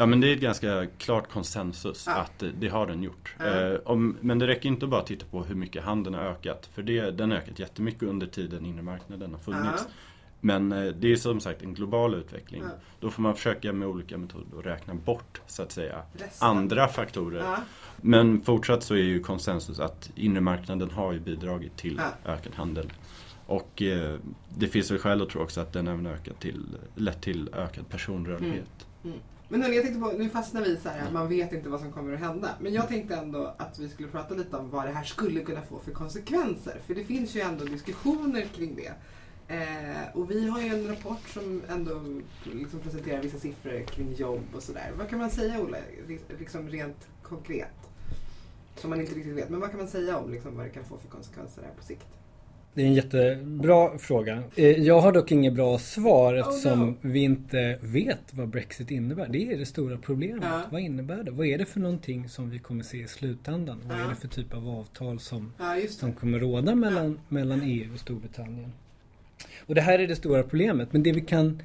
Ja 0.00 0.06
men 0.06 0.20
det 0.20 0.28
är 0.28 0.34
ett 0.34 0.40
ganska 0.40 0.86
klart 0.98 1.30
konsensus 1.30 2.04
ja. 2.06 2.14
att 2.14 2.44
det 2.58 2.68
har 2.68 2.86
den 2.86 3.02
gjort. 3.02 3.34
Ja. 3.38 3.44
Eh, 3.44 3.78
om, 3.84 4.16
men 4.20 4.38
det 4.38 4.46
räcker 4.46 4.68
inte 4.68 4.86
bara 4.86 5.00
att 5.00 5.06
titta 5.06 5.26
på 5.26 5.44
hur 5.44 5.54
mycket 5.54 5.84
handeln 5.84 6.14
har 6.14 6.22
ökat. 6.22 6.70
För 6.74 6.82
det, 6.82 7.10
den 7.10 7.30
har 7.30 7.38
ökat 7.38 7.58
jättemycket 7.58 8.02
under 8.02 8.26
tiden 8.26 8.66
inre 8.66 8.82
marknaden 8.82 9.32
har 9.32 9.40
funnits. 9.40 9.84
Ja. 9.86 9.92
Men 10.40 10.72
eh, 10.72 10.84
det 10.84 11.12
är 11.12 11.16
som 11.16 11.40
sagt 11.40 11.62
en 11.62 11.74
global 11.74 12.14
utveckling. 12.14 12.64
Då 13.00 13.10
får 13.10 13.22
man 13.22 13.34
försöka 13.34 13.72
med 13.72 13.88
olika 13.88 14.18
metoder 14.18 14.58
att 14.58 14.66
räkna 14.66 14.94
bort 14.94 15.40
så 15.46 15.62
att 15.62 15.72
säga 15.72 16.02
Resten. 16.12 16.48
andra 16.48 16.88
faktorer. 16.88 17.56
Men 17.96 18.40
fortsatt 18.40 18.82
så 18.82 18.94
är 18.94 18.98
ju 18.98 19.20
konsensus 19.20 19.80
att 19.80 20.10
inre 20.14 20.40
marknaden 20.40 20.90
har 20.90 21.12
ju 21.12 21.20
bidragit 21.20 21.76
till 21.76 22.00
ökad 22.24 22.54
handel. 22.54 22.92
Och 23.46 23.82
eh, 23.82 24.18
det 24.58 24.66
finns 24.66 24.90
väl 24.90 24.98
skäl 24.98 25.22
att 25.22 25.30
tro 25.30 25.42
också 25.42 25.60
att 25.60 25.72
den 25.72 25.88
även 25.88 26.06
ökat 26.06 26.40
till, 26.40 26.66
lett 26.94 27.22
till 27.22 27.50
ökad 27.54 27.88
personrörlighet. 27.88 28.86
Mm. 29.02 29.14
Mm. 29.14 29.18
Men 29.48 29.62
hörni, 29.62 29.76
jag 29.76 29.84
tänkte 29.84 30.00
på, 30.00 30.12
nu 30.18 30.28
fastnar 30.28 30.62
vi 30.62 30.76
så 30.76 30.88
här, 30.88 31.06
att 31.06 31.12
man 31.12 31.28
vet 31.28 31.52
inte 31.52 31.68
vad 31.68 31.80
som 31.80 31.92
kommer 31.92 32.14
att 32.14 32.20
hända. 32.20 32.48
Men 32.60 32.72
jag 32.72 32.88
tänkte 32.88 33.14
ändå 33.14 33.54
att 33.58 33.78
vi 33.78 33.88
skulle 33.88 34.08
prata 34.08 34.34
lite 34.34 34.56
om 34.56 34.70
vad 34.70 34.84
det 34.84 34.92
här 34.92 35.04
skulle 35.04 35.40
kunna 35.40 35.62
få 35.62 35.78
för 35.78 35.90
konsekvenser. 35.92 36.80
För 36.86 36.94
det 36.94 37.04
finns 37.04 37.36
ju 37.36 37.40
ändå 37.40 37.64
diskussioner 37.64 38.42
kring 38.56 38.74
det. 38.74 38.92
Eh, 39.50 40.16
och 40.16 40.30
vi 40.30 40.48
har 40.48 40.60
ju 40.60 40.68
en 40.68 40.88
rapport 40.88 41.28
som 41.28 41.62
ändå 41.68 42.00
liksom 42.44 42.80
presenterar 42.80 43.22
vissa 43.22 43.38
siffror 43.38 43.84
kring 43.86 44.14
jobb 44.14 44.44
och 44.54 44.62
sådär. 44.62 44.92
Vad 44.98 45.08
kan 45.08 45.18
man 45.18 45.30
säga 45.30 45.60
Olle, 45.60 45.78
liksom 46.38 46.68
rent 46.68 47.08
konkret? 47.22 47.68
Som 48.76 48.90
man 48.90 49.00
inte 49.00 49.14
riktigt 49.14 49.36
vet. 49.36 49.48
Men 49.48 49.60
vad 49.60 49.70
kan 49.70 49.78
man 49.78 49.88
säga 49.88 50.18
om 50.18 50.32
liksom, 50.32 50.56
vad 50.56 50.66
det 50.66 50.70
kan 50.70 50.84
få 50.84 50.98
för 50.98 51.08
konsekvenser 51.08 51.62
här 51.62 51.70
på 51.78 51.84
sikt? 51.84 52.06
Det 52.74 52.82
är 52.82 52.86
en 52.86 52.94
jättebra 52.94 53.98
fråga. 53.98 54.42
Eh, 54.56 54.82
jag 54.82 55.00
har 55.00 55.12
dock 55.12 55.32
inget 55.32 55.54
bra 55.54 55.78
svar 55.78 56.34
eftersom 56.34 56.82
oh 56.82 56.86
no. 56.86 56.94
vi 57.00 57.20
inte 57.20 57.78
vet 57.82 58.34
vad 58.34 58.48
Brexit 58.48 58.90
innebär. 58.90 59.28
Det 59.28 59.52
är 59.52 59.58
det 59.58 59.66
stora 59.66 59.98
problemet. 59.98 60.44
Ja. 60.44 60.62
Vad 60.70 60.80
innebär 60.80 61.22
det? 61.22 61.30
Vad 61.30 61.46
är 61.46 61.58
det 61.58 61.66
för 61.66 61.80
någonting 61.80 62.28
som 62.28 62.50
vi 62.50 62.58
kommer 62.58 62.84
se 62.84 62.98
i 62.98 63.08
slutändan? 63.08 63.82
Ja. 63.82 63.94
Vad 63.94 64.04
är 64.04 64.08
det 64.08 64.16
för 64.16 64.28
typ 64.28 64.54
av 64.54 64.68
avtal 64.68 65.20
som, 65.20 65.52
ja, 65.58 65.76
som 65.88 66.12
kommer 66.12 66.38
råda 66.38 66.74
mellan, 66.74 67.20
mellan 67.28 67.62
EU 67.62 67.92
och 67.92 68.00
Storbritannien? 68.00 68.72
Och 69.66 69.74
det 69.74 69.80
här 69.80 69.98
är 69.98 70.06
det 70.06 70.16
stora 70.16 70.42
problemet. 70.42 70.92
Men 70.92 71.02
det 71.02 71.12
vi 71.12 71.20
kan 71.20 71.62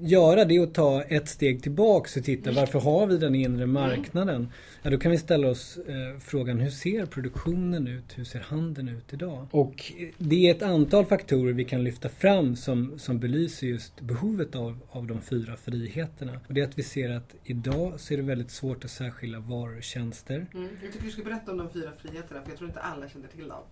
göra 0.00 0.44
det 0.44 0.56
är 0.56 0.62
att 0.62 0.74
ta 0.74 1.02
ett 1.02 1.28
steg 1.28 1.62
tillbaks 1.62 2.16
och 2.16 2.24
titta 2.24 2.52
varför 2.52 2.80
har 2.80 3.06
vi 3.06 3.18
den 3.18 3.34
inre 3.34 3.66
marknaden? 3.66 4.48
Ja, 4.82 4.90
då 4.90 4.98
kan 4.98 5.10
vi 5.10 5.18
ställa 5.18 5.48
oss 5.48 5.78
eh, 5.88 6.18
frågan 6.20 6.60
hur 6.60 6.70
ser 6.70 7.06
produktionen 7.06 7.86
ut? 7.88 8.18
Hur 8.18 8.24
ser 8.24 8.40
handeln 8.40 8.88
ut 8.88 9.12
idag? 9.12 9.46
Och 9.50 9.92
det 10.18 10.48
är 10.48 10.54
ett 10.54 10.62
antal 10.62 11.06
faktorer 11.06 11.52
vi 11.52 11.64
kan 11.64 11.84
lyfta 11.84 12.08
fram 12.08 12.56
som, 12.56 12.98
som 12.98 13.18
belyser 13.18 13.66
just 13.66 14.00
behovet 14.00 14.56
av, 14.56 14.78
av 14.90 15.06
de 15.06 15.20
fyra 15.20 15.56
friheterna. 15.56 16.40
Och 16.48 16.54
det 16.54 16.60
är 16.60 16.64
att 16.64 16.78
vi 16.78 16.82
ser 16.82 17.10
att 17.10 17.34
idag 17.44 18.00
så 18.00 18.14
är 18.14 18.18
det 18.18 18.22
väldigt 18.22 18.50
svårt 18.50 18.84
att 18.84 18.90
särskilja 18.90 19.40
varor 19.40 19.76
och 19.76 19.82
tjänster. 19.82 20.46
Mm. 20.54 20.68
Jag 20.82 20.92
tycker 20.92 21.06
du 21.06 21.12
ska 21.12 21.22
berätta 21.22 21.50
om 21.52 21.58
de 21.58 21.70
fyra 21.70 21.90
friheterna 21.98 22.42
för 22.42 22.50
jag 22.50 22.58
tror 22.58 22.68
inte 22.68 22.80
alla 22.80 23.08
känner 23.08 23.28
till 23.28 23.48
dem. 23.48 23.62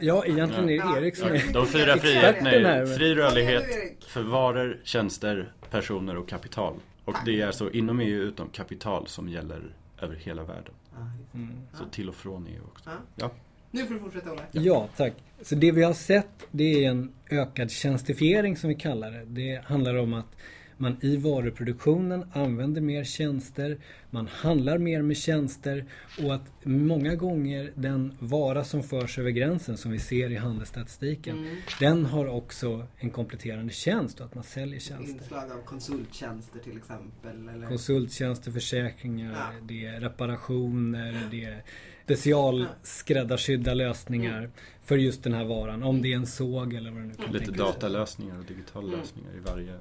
Ja, 0.00 0.24
egentligen 0.24 0.70
är 0.70 0.92
det 0.92 1.00
Erik 1.00 1.16
som 1.16 1.28
är 1.28 1.52
De 1.52 1.66
fyra 1.66 1.96
friheterna 1.96 2.50
är 2.50 2.86
fri 2.86 3.14
rörlighet 3.14 3.64
för 4.06 4.22
varor, 4.22 4.80
tjänster, 4.84 5.52
personer 5.70 6.16
och 6.16 6.28
kapital. 6.28 6.74
Och 7.04 7.14
det 7.24 7.40
är 7.40 7.50
så 7.50 7.70
inom 7.70 8.00
EU 8.00 8.22
utom 8.22 8.48
kapital 8.48 9.06
som 9.06 9.28
gäller 9.28 9.74
över 10.00 10.16
hela 10.16 10.44
världen. 10.44 10.74
Mm. 11.34 11.50
Så 11.74 11.84
till 11.84 12.08
och 12.08 12.14
från 12.14 12.46
EU 12.46 12.62
också. 12.64 12.90
Ja. 13.16 13.30
Nu 13.70 13.86
får 13.86 13.94
du 13.94 14.00
fortsätta 14.00 14.32
Ola. 14.32 14.42
Ja, 14.52 14.88
tack. 14.96 15.12
Så 15.42 15.54
det 15.54 15.72
vi 15.72 15.82
har 15.82 15.92
sett 15.92 16.46
det 16.50 16.84
är 16.84 16.90
en 16.90 17.12
ökad 17.30 17.70
tjänstifiering 17.70 18.56
som 18.56 18.68
vi 18.68 18.74
kallar 18.74 19.10
det. 19.10 19.24
Det 19.24 19.62
handlar 19.64 19.94
om 19.94 20.14
att 20.14 20.36
man 20.80 20.96
i 21.00 21.16
varuproduktionen 21.16 22.24
använder 22.32 22.80
mer 22.80 23.04
tjänster, 23.04 23.78
man 24.10 24.26
handlar 24.26 24.78
mer 24.78 25.02
med 25.02 25.16
tjänster 25.16 25.84
och 26.24 26.34
att 26.34 26.50
många 26.64 27.14
gånger 27.14 27.72
den 27.74 28.14
vara 28.18 28.64
som 28.64 28.82
förs 28.82 29.18
över 29.18 29.30
gränsen 29.30 29.76
som 29.76 29.90
vi 29.90 29.98
ser 29.98 30.30
i 30.30 30.36
handelsstatistiken, 30.36 31.38
Mm. 31.38 31.56
den 31.80 32.06
har 32.06 32.26
också 32.26 32.86
en 32.96 33.10
kompletterande 33.10 33.72
tjänst 33.72 34.20
och 34.20 34.26
att 34.26 34.34
man 34.34 34.44
säljer 34.44 34.80
tjänster. 34.80 35.12
Inslag 35.14 35.52
av 35.52 35.64
konsulttjänster 35.64 36.58
till 36.58 36.76
exempel. 36.76 37.48
Eller? 37.54 37.66
Konsulttjänster, 37.68 38.50
försäkringar, 38.52 39.32
Ja. 39.32 39.46
det 39.62 39.86
är 39.86 40.00
reparationer, 40.00 41.28
det 41.30 41.44
är 41.44 41.62
specialskräddarsydda 42.04 43.74
lösningar 43.74 44.50
för 44.82 44.96
just 44.96 45.22
den 45.24 45.32
här 45.34 45.44
varan. 45.44 45.82
Om 45.82 46.02
det 46.02 46.12
är 46.12 46.16
en 46.16 46.26
såg 46.26 46.74
eller 46.74 46.90
vad 46.90 47.00
det 47.02 47.06
nu 47.06 47.14
kan 47.14 47.32
Lite 47.32 47.44
tänkas 47.44 47.66
datalösningar 47.66 48.38
och 48.38 48.44
digitala 48.44 48.86
Mm. 48.88 49.00
lösningar 49.00 49.30
i 49.36 49.40
varje 49.40 49.74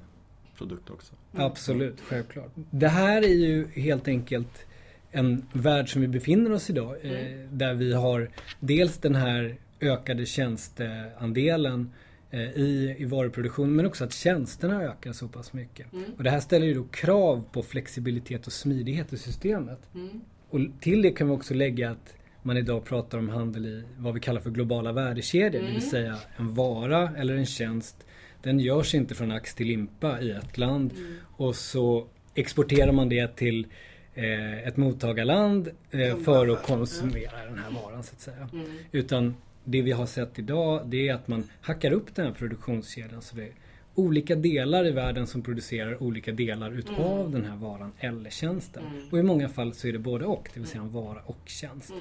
produkt 0.59 0.89
också. 0.89 1.13
Absolut, 1.33 2.01
självklart. 2.01 2.51
Det 2.71 2.87
här 2.87 3.21
är 3.21 3.27
ju 3.47 3.67
helt 3.67 4.07
enkelt 4.07 4.65
en 5.11 5.45
värld 5.53 5.93
som 5.93 6.01
vi 6.01 6.07
befinner 6.07 6.51
oss 6.51 6.69
i 6.69 6.73
idag. 6.73 6.95
Eh, 7.01 7.11
Mm. 7.11 7.57
där 7.57 7.73
vi 7.73 7.93
har 7.93 8.29
dels 8.59 8.97
den 8.97 9.15
här 9.15 9.55
ökade 9.81 10.25
tjänsteandelen 10.25 11.91
eh, 12.31 12.39
i, 12.41 12.95
i 12.99 13.05
varuproduktion 13.05 13.75
men 13.75 13.85
också 13.85 14.03
att 14.03 14.13
tjänsterna 14.13 14.83
ökar 14.83 15.13
så 15.13 15.27
pass 15.27 15.53
mycket. 15.53 15.93
Mm. 15.93 16.05
Och 16.17 16.23
det 16.23 16.29
här 16.29 16.39
ställer 16.39 16.65
ju 16.67 16.73
då 16.73 16.83
krav 16.83 17.43
på 17.51 17.63
flexibilitet 17.63 18.47
och 18.47 18.53
smidighet 18.53 19.13
i 19.13 19.17
systemet. 19.17 19.79
Mm. 19.95 20.21
Och 20.49 20.59
till 20.81 21.01
det 21.01 21.11
kan 21.11 21.27
vi 21.27 21.33
också 21.33 21.53
lägga 21.53 21.91
att 21.91 22.13
man 22.43 22.57
idag 22.57 22.85
pratar 22.85 23.17
om 23.17 23.29
handel 23.29 23.65
i 23.65 23.83
vad 23.97 24.13
vi 24.13 24.19
kallar 24.19 24.41
för 24.41 24.49
globala 24.49 24.91
värdekedjor. 24.91 25.49
Det 25.49 25.59
Mm. 25.59 25.73
vill 25.73 25.89
säga 25.89 26.17
en 26.37 26.53
vara 26.53 27.09
eller 27.17 27.35
en 27.35 27.45
tjänst. 27.45 28.05
Den 28.41 28.59
görs 28.59 28.95
inte 28.95 29.15
från 29.15 29.31
ax 29.31 29.55
till 29.55 29.67
limpa 29.67 30.21
i 30.21 30.31
ett 30.31 30.57
land. 30.57 30.93
Mm. 30.97 31.15
Och 31.37 31.55
så 31.55 32.07
exporterar 32.35 32.91
man 32.91 33.09
det 33.09 33.35
till 33.35 33.67
eh, 34.13 34.67
ett 34.67 34.77
mottagarland 34.77 35.69
eh, 35.91 36.17
för 36.17 36.47
att 36.47 36.63
konsumera 36.63 37.45
den 37.45 37.59
här 37.59 37.71
varan 37.71 38.03
så 38.03 38.13
att 38.15 38.21
säga. 38.21 38.49
Mm. 38.53 38.65
Utan 38.91 39.35
det 39.63 39.81
vi 39.81 39.91
har 39.91 40.05
sett 40.05 40.39
idag 40.39 40.87
det 40.89 41.07
är 41.07 41.13
att 41.13 41.27
man 41.27 41.43
hackar 41.61 41.91
upp 41.91 42.15
den 42.15 42.25
här 42.25 42.33
produktionskedjan. 42.33 43.21
Så 43.21 43.35
det 43.35 43.43
är 43.43 43.51
olika 43.95 44.35
delar 44.35 44.87
i 44.87 44.91
världen 44.91 45.27
som 45.27 45.41
producerar 45.41 46.03
olika 46.03 46.31
delar 46.31 46.71
utav 46.71 47.19
Mm. 47.19 47.31
den 47.31 47.45
här 47.45 47.57
varan 47.57 47.91
eller 47.99 48.29
tjänsten. 48.29 48.83
Mm. 48.91 49.07
Och 49.11 49.19
i 49.19 49.23
många 49.23 49.49
fall 49.49 49.73
så 49.73 49.87
är 49.87 49.93
det 49.93 49.99
både 49.99 50.25
och, 50.25 50.49
det 50.53 50.59
vill 50.59 50.69
säga 50.69 50.81
en 50.81 50.91
vara 50.91 51.21
och 51.25 51.39
tjänst. 51.45 51.93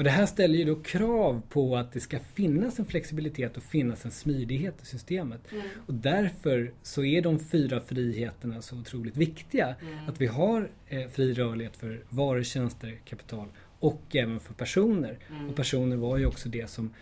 Och 0.00 0.04
det 0.04 0.10
här 0.10 0.26
ställer 0.26 0.58
ju 0.58 0.64
då 0.64 0.76
krav 0.76 1.42
på 1.48 1.76
att 1.76 1.92
det 1.92 2.00
ska 2.00 2.18
finnas 2.34 2.78
en 2.78 2.84
flexibilitet 2.84 3.56
och 3.56 3.62
finnas 3.62 4.04
en 4.04 4.10
smidighet 4.10 4.82
i 4.82 4.86
systemet. 4.86 5.52
Mm. 5.52 5.64
Och 5.86 5.94
därför 5.94 6.72
så 6.82 7.04
är 7.04 7.22
de 7.22 7.38
fyra 7.38 7.80
friheterna 7.80 8.62
så 8.62 8.76
otroligt 8.76 9.16
viktiga. 9.16 9.74
Mm. 9.80 10.08
Att 10.08 10.20
vi 10.20 10.26
har 10.26 10.70
eh, 10.88 11.08
fri 11.08 11.34
rörlighet 11.34 11.76
för 11.76 12.04
varor, 12.08 12.42
tjänster, 12.42 13.00
kapital 13.04 13.48
och 13.80 14.16
även 14.16 14.40
för 14.40 14.54
personer. 14.54 15.18
Mm. 15.30 15.48
Och 15.48 15.56
personer 15.56 15.96
var 15.96 16.18
ju 16.18 16.26
också 16.26 16.48
det 16.48 16.70
som 16.70 16.94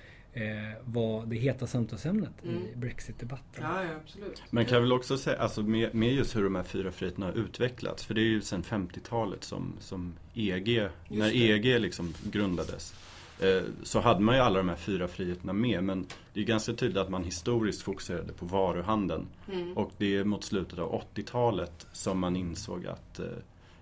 var 0.84 1.26
det 1.26 1.36
heta 1.36 1.66
samtalsämnet 1.66 2.30
Mm. 2.44 2.56
i 2.56 2.76
Brexit-debatten. 2.76 3.64
Ja, 3.64 3.82
ja, 3.84 3.88
absolut. 4.02 4.42
Man 4.50 4.64
kan 4.66 4.82
väl 4.82 4.92
också 4.92 5.18
säga, 5.18 5.38
alltså 5.38 5.62
med, 5.62 5.94
med 5.94 6.12
just 6.12 6.36
hur 6.36 6.44
de 6.44 6.54
här 6.54 6.62
fyra 6.62 6.92
friheterna 6.92 7.26
har 7.26 7.32
utvecklats, 7.32 8.04
för 8.04 8.14
det 8.14 8.20
är 8.20 8.24
ju 8.24 8.40
sedan 8.40 8.62
50-talet 8.62 9.44
som, 9.44 9.72
som 9.80 10.14
EG, 10.34 10.88
när 11.08 11.28
det. 11.30 11.36
EG 11.36 11.80
liksom 11.80 12.14
grundades, 12.22 12.94
eh, 13.40 13.62
så 13.82 14.00
hade 14.00 14.20
man 14.20 14.34
ju 14.34 14.40
alla 14.40 14.58
de 14.58 14.68
här 14.68 14.76
fyra 14.76 15.08
friheterna 15.08 15.52
med, 15.52 15.84
men 15.84 16.06
det 16.32 16.40
är 16.40 16.44
ganska 16.44 16.72
tydligt 16.72 16.98
att 16.98 17.10
man 17.10 17.24
historiskt 17.24 17.82
fokuserade 17.82 18.32
på 18.32 18.46
varuhandeln. 18.46 19.26
Mm. 19.52 19.76
Och 19.76 19.92
det 19.98 20.16
är 20.16 20.24
mot 20.24 20.44
slutet 20.44 20.78
av 20.78 21.02
80-talet 21.14 21.86
som 21.92 22.18
man 22.18 22.36
insåg 22.36 22.86
att 22.86 23.18
eh, 23.18 23.26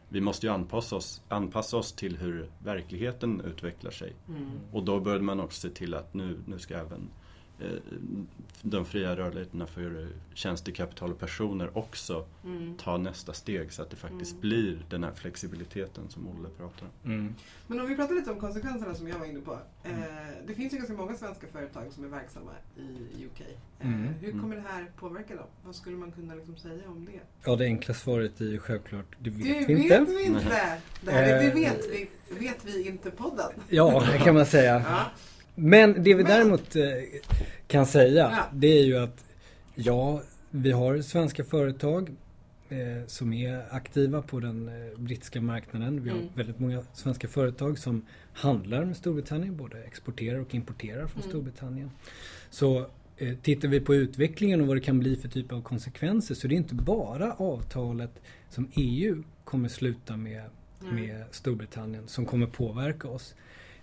vi 0.09 0.21
måste 0.21 0.47
ju 0.47 0.53
anpassa 0.53 0.97
oss, 0.97 1.23
anpassa 1.29 1.77
oss 1.77 1.93
till 1.93 2.17
hur 2.17 2.51
verkligheten 2.59 3.41
utvecklar 3.41 3.91
sig. 3.91 4.13
Mm. 4.29 4.51
Och 4.73 4.85
då 4.85 5.01
började 5.01 5.25
man 5.25 5.41
också 5.41 5.61
se 5.61 5.75
till 5.75 5.95
att 5.95 6.15
nu, 6.15 6.39
nu 6.47 6.59
ska 6.59 6.75
även 6.75 7.11
de 8.63 8.85
fria 8.85 9.17
rörligheterna 9.17 9.67
för 9.67 10.09
tjänster, 10.35 10.73
kapital 10.73 11.11
och 11.13 11.19
personer 11.19 11.79
också 11.79 12.27
Mm. 12.45 12.77
ta 12.77 12.97
nästa 12.97 13.33
steg 13.33 13.73
så 13.73 13.83
att 13.83 13.91
det 13.91 13.97
faktiskt 13.97 14.31
Mm. 14.33 14.41
blir 14.41 14.79
den 14.91 15.05
här 15.05 15.13
flexibiliteten 15.13 16.09
som 16.09 16.29
Olle 16.29 16.49
pratar 16.59 16.87
om. 16.87 17.13
Mm. 17.13 17.35
Men 17.67 17.81
om 17.81 17.87
vi 17.89 17.97
pratar 17.97 18.15
lite 18.15 18.31
om 18.31 18.41
konsekvenserna 18.41 18.95
som 18.95 19.09
jag 19.09 19.19
var 19.19 19.27
inne 19.27 19.41
på. 19.41 19.59
Eh, 19.85 19.91
det 20.47 20.55
finns 20.55 20.73
ju 20.73 20.77
ganska 20.77 20.95
många 20.95 21.15
svenska 21.17 21.47
företag 21.47 21.85
som 21.93 22.05
är 22.05 22.09
verksamma 22.09 22.51
i 22.77 23.25
UK. 23.25 23.41
Eh, 23.41 23.47
Mm. 23.87 24.03
Hur 24.21 24.29
Mm. 24.29 24.41
kommer 24.43 24.57
det 24.57 24.63
här 24.69 24.91
påverka 24.97 25.37
dem? 25.37 25.47
Vad 25.65 25.75
skulle 25.75 25.97
man 25.97 26.13
kunna 26.13 26.35
liksom 26.35 26.57
säga 26.57 26.83
om 26.89 27.05
det? 27.05 27.21
Ja, 27.45 27.57
det 27.57 27.65
enkla 27.65 27.95
svaret 27.95 28.41
är 28.41 28.45
ju 28.45 28.59
självklart, 28.59 29.17
det 29.19 29.31
vet 29.31 29.43
Det 29.43 29.75
vi 29.75 29.75
vet 29.89 30.01
inte. 30.01 30.13
vi 30.13 30.25
inte! 30.25 30.79
Det, 31.03 31.11
här 31.11 31.23
är, 31.23 31.39
det 31.39 31.47
Eh. 31.49 31.55
vet, 31.55 31.87
vi, 31.91 32.09
vet 32.39 32.65
vi 32.65 32.87
inte 32.89 33.11
podden. 33.11 33.51
Ja, 33.69 34.03
det 34.13 34.19
kan 34.19 34.35
man 34.35 34.47
säga. 34.47 34.85
Ja. 34.89 35.05
Men 35.59 36.03
det 36.03 36.15
vi 36.15 36.23
däremot 36.23 36.77
eh, 36.77 36.83
kan 37.67 37.87
säga 37.87 38.45
det 38.53 38.67
är 38.79 38.85
ju 38.85 38.99
att 38.99 39.25
ja, 39.75 40.23
vi 40.51 40.73
har 40.73 41.01
svenska 41.01 41.45
företag 41.45 42.11
eh, 42.69 43.07
som 43.07 43.33
är 43.33 43.63
aktiva 43.71 44.23
på 44.23 44.41
den 44.41 44.69
eh, 44.69 44.99
brittiska 44.99 45.41
marknaden. 45.41 46.03
Vi 46.03 46.11
har 46.11 46.17
Mm. 46.17 46.29
väldigt 46.35 46.59
många 46.59 46.83
svenska 46.93 47.29
företag 47.29 47.79
som 47.79 48.07
handlar 48.33 48.85
med 48.85 48.97
Storbritannien, 48.97 49.57
både 49.57 49.83
exporterar 49.85 50.39
och 50.41 50.55
importerar 50.55 51.07
från 51.07 51.21
Mm. 51.23 51.31
Storbritannien. 51.31 51.91
Så 52.51 52.87
eh, 53.17 53.35
tittar 53.43 53.69
vi 53.69 53.81
på 53.81 53.95
utvecklingen 53.95 54.61
och 54.61 54.67
vad 54.67 54.77
det 54.77 54.81
kan 54.81 54.99
bli 54.99 55.17
för 55.17 55.29
typ 55.29 55.53
av 55.53 55.63
konsekvenser 55.63 56.35
så 56.35 56.49
det 56.49 56.55
är 56.55 56.57
inte 56.57 56.75
bara 56.75 57.33
avtalet 57.33 58.21
som 58.51 58.69
EU 58.75 59.23
kommer 59.45 59.69
sluta 59.69 60.17
med 60.17 60.43
Mm. 60.83 60.95
med 60.95 61.25
Storbritannien 61.31 62.09
som 62.09 62.27
kommer 62.27 62.47
påverka 62.47 63.09
oss. 63.09 63.35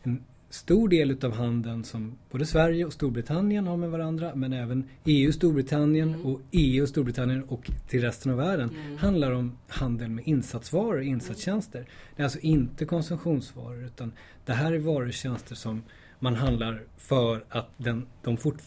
En 0.03 0.23
stor 0.53 0.89
del 0.89 1.11
utav 1.11 1.31
handeln 1.31 1.83
som 1.83 2.15
både 2.31 2.45
Sverige 2.45 2.85
och 2.85 2.93
Storbritannien 2.93 3.67
har 3.67 3.77
med 3.77 3.89
varandra 3.91 4.31
men 4.35 4.53
även 4.53 4.83
EU 5.05 5.27
och 5.27 5.33
Storbritannien 5.33 6.09
Mm. 6.09 6.25
och 6.25 6.41
EU 6.51 6.83
och 6.83 6.89
Storbritannien 6.89 7.43
och 7.43 7.71
till 7.87 8.01
resten 8.01 8.31
av 8.31 8.37
världen 8.37 8.69
Mm. 8.85 8.97
handlar 8.97 9.31
om 9.31 9.51
handel 9.67 10.09
med 10.09 10.27
insatsvaror 10.27 10.97
och 10.97 11.03
insatstjänster. 11.03 11.85
Det 12.15 12.21
är 12.21 12.23
alltså 12.23 12.39
inte 12.39 12.85
konsumtionsvaror 12.85 13.83
utan 13.85 14.11
det 14.45 14.53
här 14.53 14.73
är 14.73 14.79
varor 14.79 15.07
och 15.07 15.13
tjänster 15.13 15.55
som 15.55 15.83
man 16.19 16.35
handlar 16.35 16.83
för 16.97 17.43
att 17.49 17.69
den, 17.77 18.05
de 18.23 18.37
fort, 18.37 18.57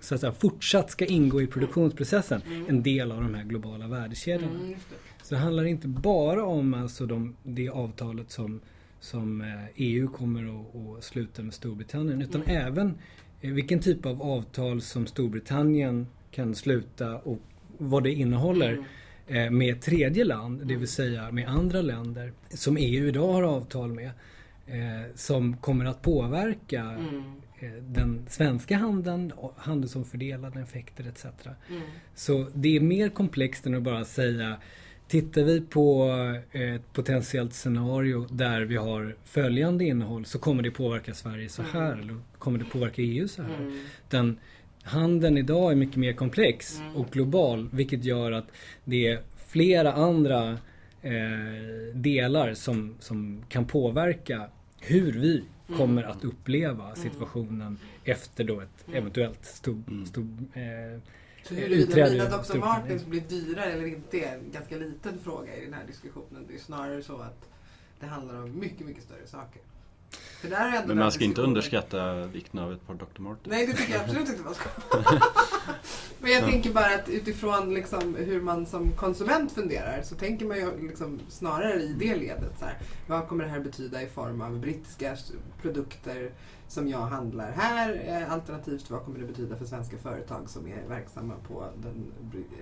så 0.00 0.14
att 0.14 0.20
säga, 0.20 0.32
fortsatt 0.32 0.90
ska 0.90 1.04
ingå 1.06 1.42
i 1.42 1.46
produktionsprocessen. 1.46 2.42
Mm. 2.46 2.66
En 2.68 2.82
del 2.82 3.12
av 3.12 3.20
de 3.22 3.34
här 3.34 3.44
globala 3.44 3.86
värdekedjorna. 3.88 4.54
Mm, 4.58 4.70
det. 4.70 4.76
Så 5.22 5.34
det 5.34 5.40
handlar 5.40 5.64
inte 5.64 5.88
bara 5.88 6.44
om 6.44 6.74
alltså 6.74 7.06
de, 7.06 7.36
det 7.42 7.68
avtalet 7.68 8.30
som, 8.30 8.60
som 9.04 9.40
eh, 9.40 9.46
EU 9.76 10.08
kommer 10.08 10.44
att, 10.60 10.76
att 10.98 11.04
sluta 11.04 11.42
med 11.42 11.54
Storbritannien 11.54 12.22
utan 12.22 12.42
Mm. 12.42 12.56
även 12.66 12.94
eh, 13.40 13.50
vilken 13.52 13.80
typ 13.80 14.06
av 14.06 14.22
avtal 14.22 14.80
som 14.80 15.06
Storbritannien 15.06 16.06
kan 16.30 16.54
sluta 16.54 17.16
och 17.18 17.38
vad 17.78 18.02
det 18.02 18.12
innehåller 18.12 18.72
Mm. 18.72 18.84
eh, 19.26 19.50
med 19.50 19.80
tredje 19.82 20.24
land, 20.24 20.66
det 20.66 20.76
vill 20.76 20.88
säga 20.88 21.30
med 21.30 21.48
andra 21.48 21.82
länder 21.82 22.32
som 22.48 22.76
EU 22.76 23.06
idag 23.08 23.32
har 23.32 23.42
avtal 23.42 23.92
med 23.92 24.10
som 25.14 25.56
kommer 25.56 25.84
att 25.84 26.02
påverka 26.02 26.80
Mm. 26.80 27.22
den 27.80 28.26
svenska 28.28 28.76
handeln, 28.76 29.32
handelsomfördelande 29.56 30.60
effekter 30.60 31.06
etc. 31.08 31.24
Mm. 31.24 31.82
Så 32.14 32.46
det 32.54 32.76
är 32.76 32.80
mer 32.80 33.08
komplext 33.08 33.66
än 33.66 33.74
att 33.74 33.82
bara 33.82 34.04
säga 34.04 34.56
Tittar 35.08 35.42
vi 35.42 35.60
på 35.60 36.10
ett 36.52 36.92
potentiellt 36.92 37.54
scenario 37.54 38.26
där 38.30 38.60
vi 38.60 38.76
har 38.76 39.16
följande 39.24 39.84
innehåll 39.84 40.24
så 40.24 40.38
kommer 40.38 40.62
det 40.62 40.70
påverka 40.70 41.14
Sverige 41.14 41.48
så 41.48 41.62
här 41.62 41.92
Mm. 41.92 42.00
eller 42.00 42.20
kommer 42.38 42.58
det 42.58 42.64
påverka 42.64 43.02
EU 43.02 43.28
så 43.28 43.42
här. 43.42 43.54
Mm. 43.54 43.78
Den 44.10 44.38
handeln 44.82 45.38
idag 45.38 45.72
är 45.72 45.76
mycket 45.76 45.96
mer 45.96 46.12
komplex 46.12 46.78
Mm. 46.80 46.96
och 46.96 47.10
global 47.10 47.68
vilket 47.72 48.04
gör 48.04 48.32
att 48.32 48.46
det 48.84 49.06
är 49.08 49.20
flera 49.48 49.92
andra 49.92 50.58
eh, 51.02 51.94
delar 51.94 52.54
som, 52.54 52.94
som 53.00 53.42
kan 53.48 53.64
påverka 53.64 54.48
hur 54.80 55.12
vi 55.12 55.44
Mm. 55.68 55.78
kommer 55.78 56.02
att 56.02 56.24
uppleva 56.24 56.94
situationen 56.94 57.78
efter 58.04 58.44
då 58.44 58.60
ett 58.60 58.84
Mm. 58.88 58.98
eventuellt 58.98 59.44
stor, 59.44 59.82
Mm. 59.88 60.06
stor 60.06 60.28
eh, 60.54 61.00
Så 61.48 61.54
huruvida 61.54 62.08
ur 62.08 62.18
Dr. 62.30 62.58
Martens 62.58 63.04
blir 63.06 63.20
dyrare 63.20 63.72
eller 63.72 63.86
inte 63.86 64.20
är 64.20 64.34
en 64.34 64.50
ganska 64.52 64.76
liten 64.76 65.18
fråga 65.24 65.56
i 65.56 65.64
den 65.64 65.74
här 65.74 65.84
diskussionen. 65.86 66.44
Det 66.48 66.54
är 66.54 66.58
snarare 66.58 67.02
så 67.02 67.16
att 67.16 67.48
det 68.00 68.06
handlar 68.06 68.42
om 68.42 68.58
mycket, 68.60 68.86
mycket 68.86 69.02
större 69.04 69.26
saker. 69.26 69.62
För 70.40 70.48
där 70.48 70.68
är 70.72 70.76
ändå 70.76 70.88
Men 70.88 70.98
man 70.98 71.12
ska 71.12 71.24
inte 71.24 71.40
underskatta 71.42 72.26
vikten 72.26 72.60
av 72.60 72.72
ett 72.72 72.86
par 72.86 72.94
Dr. 72.94 73.20
Martens. 73.20 73.46
Nej, 73.46 73.66
det 73.66 73.72
tycker 73.72 73.92
jag 73.92 74.02
absolut 74.04 74.28
inte 74.28 74.42
man 74.42 74.54
ska. 74.54 74.68
Men 76.18 76.30
jag 76.32 76.42
Ja. 76.42 76.46
tänker 76.46 76.72
bara 76.72 76.94
att 76.94 77.08
utifrån 77.08 77.74
liksom 77.74 78.14
hur 78.14 78.40
man 78.40 78.66
som 78.66 78.92
konsument 78.92 79.52
funderar 79.52 80.02
så 80.02 80.14
tänker 80.14 80.46
man 80.46 80.56
ju 80.56 80.88
liksom 80.88 81.20
snarare 81.28 81.82
i 81.82 81.92
det 81.98 82.16
ledet. 82.16 82.52
Så 82.58 82.64
här, 82.64 82.78
vad 83.08 83.28
kommer 83.28 83.44
det 83.44 83.50
här 83.50 83.60
betyda 83.60 84.02
i 84.02 84.06
form 84.06 84.40
av 84.40 84.58
brittiska 84.60 85.16
produkter 85.62 86.30
som 86.68 86.88
jag 86.88 86.98
handlar 86.98 87.52
här? 87.52 88.02
Eh, 88.22 88.32
Alternativt 88.32 88.90
vad 88.90 89.04
kommer 89.04 89.18
det 89.18 89.26
betyda 89.26 89.56
för 89.56 89.64
svenska 89.64 89.98
företag 89.98 90.50
som 90.50 90.66
är 90.68 90.88
verksamma 90.88 91.34
på 91.48 91.66
den 91.82 92.12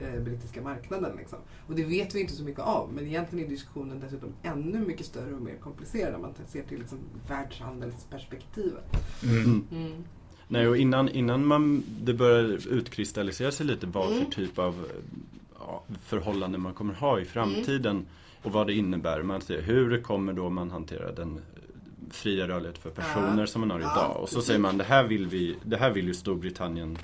eh, 0.02 0.20
brittiska 0.22 0.62
marknaden? 0.62 1.16
Liksom? 1.16 1.38
Och 1.66 1.74
det 1.74 1.84
vet 1.84 2.14
vi 2.14 2.20
inte 2.20 2.32
så 2.32 2.44
mycket 2.44 2.64
om. 2.64 2.90
Men 2.94 3.06
egentligen 3.06 3.46
är 3.46 3.50
diskussionen 3.50 4.00
dessutom 4.00 4.28
ännu 4.42 4.78
mycket 4.78 5.06
större 5.06 5.34
och 5.34 5.42
mer 5.42 5.56
komplicerad 5.56 6.14
om 6.14 6.22
man 6.22 6.34
ser 6.46 6.62
till 6.62 6.78
liksom 6.78 6.98
världshandelsperspektivet. 7.28 8.84
Mm. 9.22 9.64
Mm. 9.72 10.04
Nej, 10.48 10.68
och 10.68 10.76
innan, 10.76 11.08
innan 11.08 11.46
man, 11.46 11.84
det 12.02 12.14
börjar 12.14 12.68
utkristallisera 12.72 13.52
sig 13.52 13.66
lite 13.66 13.86
vad 13.86 14.12
Mm. 14.12 14.24
för 14.24 14.30
typ 14.32 14.58
av 14.58 14.86
ja, 15.58 15.82
förhållanden 16.04 16.60
man 16.60 16.74
kommer 16.74 16.94
ha 16.94 17.20
i 17.20 17.24
framtiden 17.24 18.06
och 18.42 18.52
vad 18.52 18.66
det 18.66 18.72
innebär. 18.74 19.22
Man 19.22 19.40
ser 19.40 19.62
hur 19.62 20.02
kommer 20.02 20.32
då 20.32 20.50
man 20.50 20.70
hantera 20.70 21.12
den 21.12 21.40
fria 22.12 22.48
rörlighet 22.48 22.78
för 22.78 22.90
personer 22.90 23.40
Ja. 23.42 23.46
som 23.46 23.60
man 23.60 23.70
har 23.70 23.80
Ja, 23.80 23.92
idag. 23.92 24.16
Och 24.22 24.28
så 24.28 24.34
precis. 24.34 24.46
säger 24.46 24.60
man 24.60 24.78
det 24.78 24.84
här 24.84 25.04
vill, 25.04 25.26
vi, 25.26 25.56
det 25.64 25.76
här 25.76 25.90
vill 25.90 26.06
ju 26.06 26.14
Storbritannien 26.14 26.98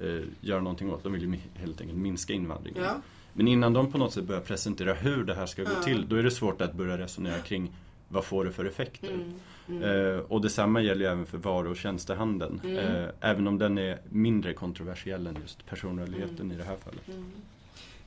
eh, 0.00 0.20
göra 0.40 0.60
någonting 0.60 0.90
åt. 0.92 1.02
De 1.02 1.12
vill 1.12 1.22
ju 1.22 1.38
helt 1.54 1.80
enkelt 1.80 1.98
minska 1.98 2.32
invandringen. 2.32 2.82
Ja. 2.82 2.96
Men 3.32 3.48
innan 3.48 3.72
de 3.72 3.92
på 3.92 3.98
något 3.98 4.12
sätt 4.12 4.24
börjar 4.24 4.40
presentera 4.40 4.94
hur 4.94 5.24
det 5.24 5.34
här 5.34 5.46
ska 5.46 5.62
gå 5.64 5.70
Ja. 5.76 5.82
till, 5.82 6.08
då 6.08 6.16
är 6.16 6.22
det 6.22 6.30
svårt 6.30 6.60
att 6.60 6.72
börja 6.74 6.98
resonera 6.98 7.38
kring 7.38 7.72
vad 8.08 8.24
får 8.24 8.44
det 8.44 8.52
för 8.52 8.64
effekter. 8.64 9.08
Mm. 9.10 9.32
Mm. 9.68 9.82
Eh, 10.14 10.18
och 10.20 10.40
detsamma 10.40 10.80
gäller 10.80 11.00
ju 11.00 11.12
även 11.12 11.26
för 11.26 11.38
varu 11.38 11.68
och 11.70 11.76
tjänstehandeln. 11.76 12.60
Mm. 12.64 12.76
Eh, 12.78 13.08
även 13.20 13.46
om 13.46 13.58
den 13.58 13.78
är 13.78 13.98
mindre 14.10 14.52
kontroversiell 14.54 15.26
än 15.26 15.36
just 15.42 15.66
personrörligheten 15.66 16.52
i 16.52 16.56
det 16.56 16.64
här 16.64 16.76
fallet. 16.84 17.02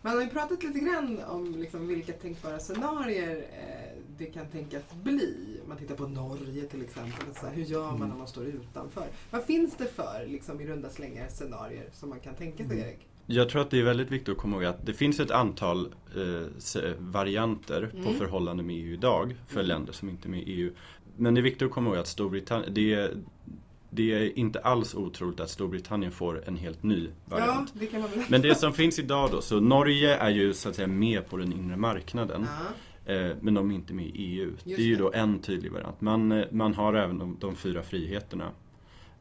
Mm. 0.05 0.13
Man 0.13 0.15
har 0.15 0.21
ju 0.23 0.29
pratat 0.39 0.63
lite 0.63 0.79
grann 0.79 1.19
om 1.27 1.55
liksom 1.59 1.87
vilka 1.87 2.13
tänkbara 2.13 2.59
scenarier 2.59 3.37
eh, 3.37 4.01
det 4.17 4.25
kan 4.25 4.47
tänkas 4.47 4.83
bli. 5.03 5.59
Man 5.67 5.77
tittar 5.77 5.95
på 5.95 6.07
Norge 6.07 6.63
till 6.63 6.81
exempel. 6.81 7.35
Så 7.39 7.45
här, 7.47 7.53
hur 7.53 7.63
gör 7.63 7.83
man 7.85 7.95
Mm. 7.95 8.09
när 8.09 8.15
man 8.15 8.27
står 8.27 8.45
utanför? 8.45 9.07
Vad 9.31 9.43
finns 9.43 9.75
det 9.77 9.85
för 9.85 10.25
liksom, 10.27 10.61
i 10.61 10.67
runda 10.67 10.89
slängar 10.89 11.27
scenarier 11.29 11.89
som 11.93 12.09
man 12.09 12.19
kan 12.19 12.35
tänka 12.35 12.57
sig, 12.57 12.77
Mm. 12.77 12.87
Erik? 12.89 13.07
Jag 13.27 13.49
tror 13.49 13.61
att 13.61 13.69
det 13.71 13.79
är 13.79 13.83
väldigt 13.83 14.11
viktigt 14.11 14.29
att 14.29 14.37
komma 14.37 14.55
ihåg 14.55 14.65
att 14.65 14.85
det 14.85 14.93
finns 14.93 15.19
ett 15.19 15.31
antal 15.31 15.93
eh, 16.15 16.91
varianter 16.99 17.89
på 17.91 17.97
Mm. 17.97 18.13
förhållande 18.13 18.63
med 18.63 18.75
EU 18.75 18.93
idag 18.93 19.35
för 19.47 19.55
Mm. 19.59 19.67
länder 19.67 19.93
som 19.93 20.09
inte 20.09 20.27
är 20.27 20.29
med 20.29 20.39
i 20.39 20.51
EU. 20.51 20.71
Men 21.17 21.33
det 21.33 21.39
är 21.41 21.43
viktigt 21.43 21.65
att 21.65 21.71
komma 21.71 21.89
ihåg 21.89 21.97
att 21.99 22.07
Storbritannien, 22.07 22.73
det 22.73 23.11
det 23.95 24.13
är 24.13 24.39
inte 24.39 24.59
alls 24.59 24.95
otroligt 24.95 25.39
att 25.39 25.49
Storbritannien 25.49 26.11
får 26.11 26.43
en 26.47 26.55
helt 26.55 26.83
ny 26.83 27.09
variant. 27.25 27.73
Ja, 27.79 27.87
det 27.91 27.97
väl 27.97 28.25
Men 28.29 28.41
det 28.41 28.55
som 28.55 28.73
finns 28.73 28.99
idag 28.99 29.31
då, 29.31 29.41
så 29.41 29.59
Norge 29.59 30.15
är 30.15 30.29
ju 30.29 30.53
så 30.53 30.69
att 30.69 30.75
säga 30.75 30.87
med 30.87 31.29
på 31.29 31.37
den 31.37 31.53
inre 31.53 31.77
marknaden. 31.77 32.45
Eh, 33.05 33.31
men 33.41 33.53
de 33.53 33.71
är 33.71 33.75
inte 33.75 33.93
med 33.93 34.05
i 34.05 34.11
EU. 34.15 34.45
Just 34.51 34.65
det 34.65 34.73
är 34.83 34.85
ju 34.87 34.95
då 34.95 35.11
en 35.13 35.39
tydlig 35.39 35.71
variant. 35.71 36.01
Man, 36.01 36.31
eh, 36.31 36.45
man 36.51 36.73
har 36.73 36.93
även 36.93 37.17
de, 37.17 37.37
de 37.39 37.55
fyra 37.55 37.83
friheterna. 37.83 38.49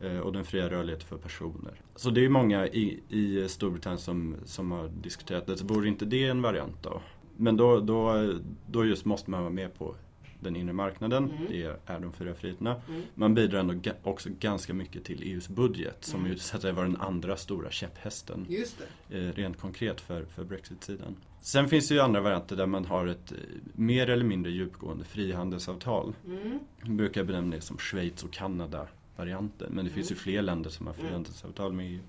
eh, 0.00 0.18
Och 0.18 0.32
den 0.32 0.44
fria 0.44 0.70
rörligheten 0.70 1.08
för 1.08 1.16
personer. 1.16 1.72
Så 1.96 2.10
det 2.10 2.24
är 2.24 2.28
många 2.28 2.66
i, 2.66 3.00
i 3.08 3.48
Storbritannien 3.48 3.98
som, 4.00 4.36
som 4.44 4.70
har 4.70 4.88
diskuterat 4.88 5.46
det. 5.46 5.56
Så 5.56 5.66
vore 5.66 5.88
inte 5.88 6.04
det 6.04 6.24
en 6.24 6.42
variant 6.42 6.82
då? 6.82 7.00
Men 7.36 7.56
då, 7.56 7.80
då, 7.80 8.32
då 8.66 8.84
just 8.84 9.04
måste 9.04 9.30
man 9.30 9.40
vara 9.40 9.52
med 9.52 9.78
på 9.78 9.94
den 10.44 10.56
inre 10.56 10.72
marknaden. 10.72 11.24
Mm. 11.30 11.46
Det 11.48 11.62
är 11.86 12.00
de 12.00 12.12
fyra 12.12 12.34
friheterna. 12.34 12.80
Mm. 12.88 13.02
Man 13.14 13.34
bidrar 13.34 13.60
ändå 13.60 13.74
ga, 13.74 13.92
också 14.02 14.28
ganska 14.40 14.74
mycket 14.74 15.04
till 15.04 15.22
EUs 15.22 15.48
budget. 15.48 15.96
Som 16.04 16.20
Mm. 16.20 16.32
ju 16.32 16.38
så 16.38 16.56
att 16.56 16.62
säga 16.62 16.74
var 16.74 16.82
den 16.84 16.96
andra 16.96 17.36
stora 17.36 17.70
käpphästen 17.70 18.46
Just 18.48 18.82
det. 19.08 19.18
eh, 19.18 19.32
rent 19.32 19.60
konkret 19.60 20.00
för, 20.00 20.24
för 20.24 20.44
Brexit-sidan. 20.44 21.16
Sen 21.40 21.68
finns 21.68 21.88
det 21.88 21.94
ju 21.94 22.00
andra 22.00 22.20
varianter 22.20 22.56
där 22.56 22.66
man 22.66 22.84
har 22.84 23.06
ett 23.06 23.32
eh, 23.32 23.38
mer 23.72 24.10
eller 24.10 24.24
mindre 24.24 24.52
djupgående 24.52 25.04
frihandelsavtal. 25.04 26.14
Mm. 26.26 26.58
Man 26.82 26.96
brukar 26.96 27.24
benämna 27.24 27.56
det 27.56 27.62
som 27.62 27.78
Schweiz 27.78 28.24
och 28.24 28.30
Kanada-varianten. 28.32 29.72
Men 29.72 29.84
det 29.84 29.90
finns 29.90 30.10
ju 30.10 30.14
Mm. 30.14 30.22
fler 30.22 30.42
länder 30.42 30.70
som 30.70 30.86
har 30.86 30.94
Mm. 30.94 31.06
frihandelsavtal 31.06 31.72
med 31.72 31.86
EU. 31.92 32.00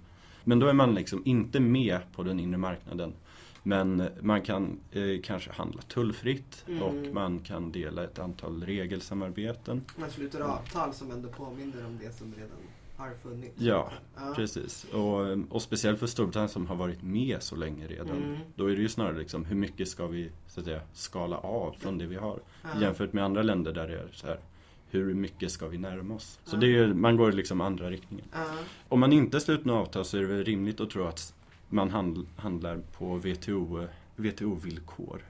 Men 0.44 0.60
då 0.60 0.68
är 0.68 0.74
man 0.74 0.96
liksom 0.96 1.22
inte 1.26 1.60
med 1.60 2.00
på 2.16 2.24
den 2.24 2.40
inre 2.40 2.58
marknaden. 2.58 3.14
Men 3.68 4.10
man 4.22 4.42
kan 4.42 4.80
eh, 4.92 5.22
kanske 5.24 5.52
handla 5.52 5.82
tullfritt 5.82 6.66
Mm. 6.68 6.84
och 6.84 7.14
man 7.14 7.40
kan 7.40 7.72
dela 7.72 8.04
ett 8.04 8.20
antal 8.20 8.64
regelsamarbeten. 8.64 9.82
Man 9.98 10.10
sluter 10.10 10.40
avtal 10.42 10.94
som 10.94 11.12
ändå 11.12 11.30
påminner 11.30 11.86
om 11.86 11.98
det 12.02 12.12
som 12.12 12.34
redan 12.34 12.58
har 12.96 13.12
funnits. 13.24 13.62
Ja, 13.62 13.92
ja. 14.16 14.34
Precis. 14.36 14.84
Och, 14.84 15.54
och 15.56 15.62
speciellt 15.62 16.00
för 16.00 16.08
Storbritannien 16.08 16.50
som 16.50 16.68
har 16.68 16.76
varit 16.76 17.04
med 17.04 17.44
så 17.44 17.56
länge 17.56 17.88
redan. 17.88 18.18
Mm. 18.24 18.38
Då 18.56 18.66
är 18.72 18.76
det 18.76 18.82
ju 18.82 18.90
snarare 18.90 19.18
liksom 19.18 19.46
hur 19.46 19.56
mycket 19.56 19.88
ska 19.88 20.08
vi 20.08 20.30
så 20.48 20.60
att 20.60 20.66
säga, 20.66 20.82
skala 20.94 21.38
av 21.38 21.76
från 21.80 21.98
det 21.98 22.06
vi 22.06 22.16
har. 22.16 22.40
Ja. 22.64 22.82
Jämfört 22.82 23.14
med 23.14 23.24
andra 23.24 23.42
länder 23.42 23.74
där 23.74 23.88
det 23.88 23.94
är 23.94 24.08
så 24.14 24.28
här 24.28 24.40
hur 24.90 25.14
mycket 25.14 25.52
ska 25.52 25.68
vi 25.68 25.78
närma 25.78 26.16
oss? 26.16 26.40
Så 26.44 26.56
det 26.56 26.78
är, 26.78 26.88
man 26.88 27.18
går 27.18 27.32
liksom 27.32 27.62
andra 27.62 27.90
riktningen. 27.90 28.26
Om 28.90 29.00
man 29.00 29.14
inte 29.14 29.40
sluter 29.40 29.72
avtal 29.72 30.06
så 30.06 30.18
är 30.18 30.22
det 30.22 30.28
väl 30.28 30.44
rimligt 30.44 30.82
att 30.82 30.90
tro 30.90 31.04
att 31.04 31.34
man 31.70 31.90
handl, 31.90 32.22
handlar 32.36 32.78
på 32.98 33.16
WTO, 33.18 33.88
WTO-villkor. 34.16 35.22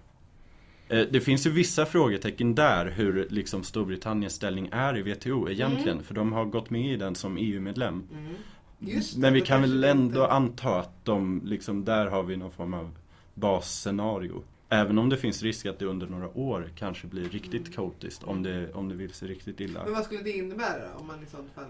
Eh, 0.87 1.01
Det 1.11 1.21
finns 1.21 1.45
ju 1.47 1.49
vissa 1.49 1.85
frågetecken 1.85 2.55
där 2.55 2.85
hur 2.85 3.27
liksom 3.29 3.63
Storbritanniens 3.63 4.33
ställning 4.33 4.69
är 4.71 4.97
i 4.97 5.01
WTO 5.01 5.49
egentligen. 5.49 5.89
Mm. 5.97 6.03
För 6.03 6.13
de 6.15 6.33
har 6.33 6.45
gått 6.45 6.69
med 6.69 6.93
i 6.93 6.95
den 6.97 7.15
som 7.15 7.37
EU-medlem. 7.37 8.03
Mm. 8.13 8.33
Det, 8.79 9.17
Men 9.17 9.33
vi 9.33 9.39
då 9.39 9.45
kan 9.45 9.61
väl 9.61 9.83
ändå 9.83 10.03
inte- 10.21 10.27
anta 10.33 10.79
att 10.79 11.05
de, 11.05 11.41
liksom, 11.45 11.85
där 11.85 12.05
har 12.07 12.23
vi 12.23 12.37
någon 12.37 12.51
form 12.51 12.73
av 12.73 12.91
basscenario. 13.33 14.43
Även 14.69 14.97
om 14.97 15.09
det 15.09 15.17
finns 15.17 15.43
risk 15.43 15.65
att 15.65 15.79
det 15.79 15.85
under 15.85 16.07
några 16.07 16.37
år 16.37 16.69
kanske 16.75 17.07
blir 17.07 17.29
riktigt 17.29 17.61
Mm. 17.61 17.73
kaotiskt 17.73 18.23
om 18.23 18.43
det, 18.43 18.73
om 18.73 18.89
det 18.89 18.95
vill 18.95 19.13
sig 19.13 19.27
riktigt 19.27 19.59
illa. 19.59 19.83
Men 19.83 19.93
vad 19.93 20.03
skulle 20.05 20.21
det 20.23 20.31
innebära 20.31 20.95
om 20.95 21.07
man 21.07 21.23
i 21.23 21.25
sådant 21.25 21.51
fall 21.55 21.69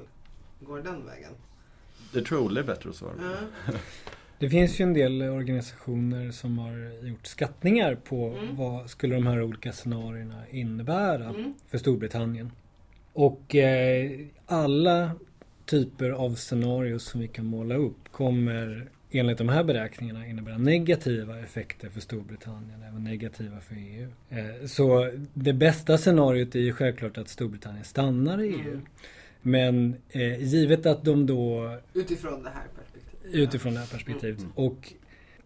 går 0.59 0.77
den 0.79 1.05
vägen? 1.05 1.31
Det 2.13 2.21
tror 2.21 2.39
jag 2.39 2.45
Olle 2.45 2.59
är 2.59 2.63
bättre 2.63 2.89
att 2.89 2.95
svara 2.95 3.13
på. 3.13 3.23
Ja. 3.67 3.73
Det 4.39 4.49
finns 4.49 4.79
ju 4.79 4.83
en 4.83 4.93
del 4.93 5.21
organisationer 5.21 6.31
som 6.31 6.57
har 6.59 7.05
gjort 7.07 7.25
skattningar 7.27 7.95
på 7.95 8.27
Mm. 8.29 8.55
vad 8.55 8.89
skulle 8.89 9.15
de 9.15 9.27
här 9.27 9.41
olika 9.41 9.71
scenarierna 9.71 10.43
innebära 10.51 11.29
Mm. 11.29 11.53
för 11.67 11.77
Storbritannien. 11.77 12.51
Och 13.13 13.55
eh, 13.55 14.11
alla 14.45 15.11
typer 15.65 16.09
av 16.09 16.35
scenarier 16.35 16.97
som 16.97 17.21
vi 17.21 17.27
kan 17.27 17.45
måla 17.45 17.75
upp 17.75 18.11
kommer 18.11 18.87
enligt 19.11 19.37
de 19.37 19.49
här 19.49 19.63
beräkningarna 19.63 20.27
innebära 20.27 20.57
negativa 20.57 21.39
effekter 21.39 21.89
för 21.89 21.99
Storbritannien, 22.01 22.83
även 22.89 23.03
negativa 23.03 23.59
för 23.59 23.75
EU. 23.75 24.07
Eh, 24.29 24.65
så 24.67 25.11
det 25.33 25.53
bästa 25.53 25.97
scenariot 25.97 26.55
är 26.55 26.59
ju 26.59 26.73
självklart 26.73 27.17
att 27.17 27.29
Storbritannien 27.29 27.83
stannar 27.85 28.41
i 28.43 28.47
EU. 28.47 28.59
Mm. 28.71 28.81
Men 29.41 29.95
eh, 30.09 30.43
givet 30.43 30.85
att 30.85 31.03
de 31.03 31.25
då 31.25 31.77
Utifrån 31.93 32.43
det 32.43 32.49
här 32.49 32.63
perspektivet. 32.75 32.94
Utifrån 33.31 33.73
det 33.73 33.79
här 33.79 33.87
perspektivet. 33.87 34.39
Mm. 34.39 34.51
Och 34.55 34.93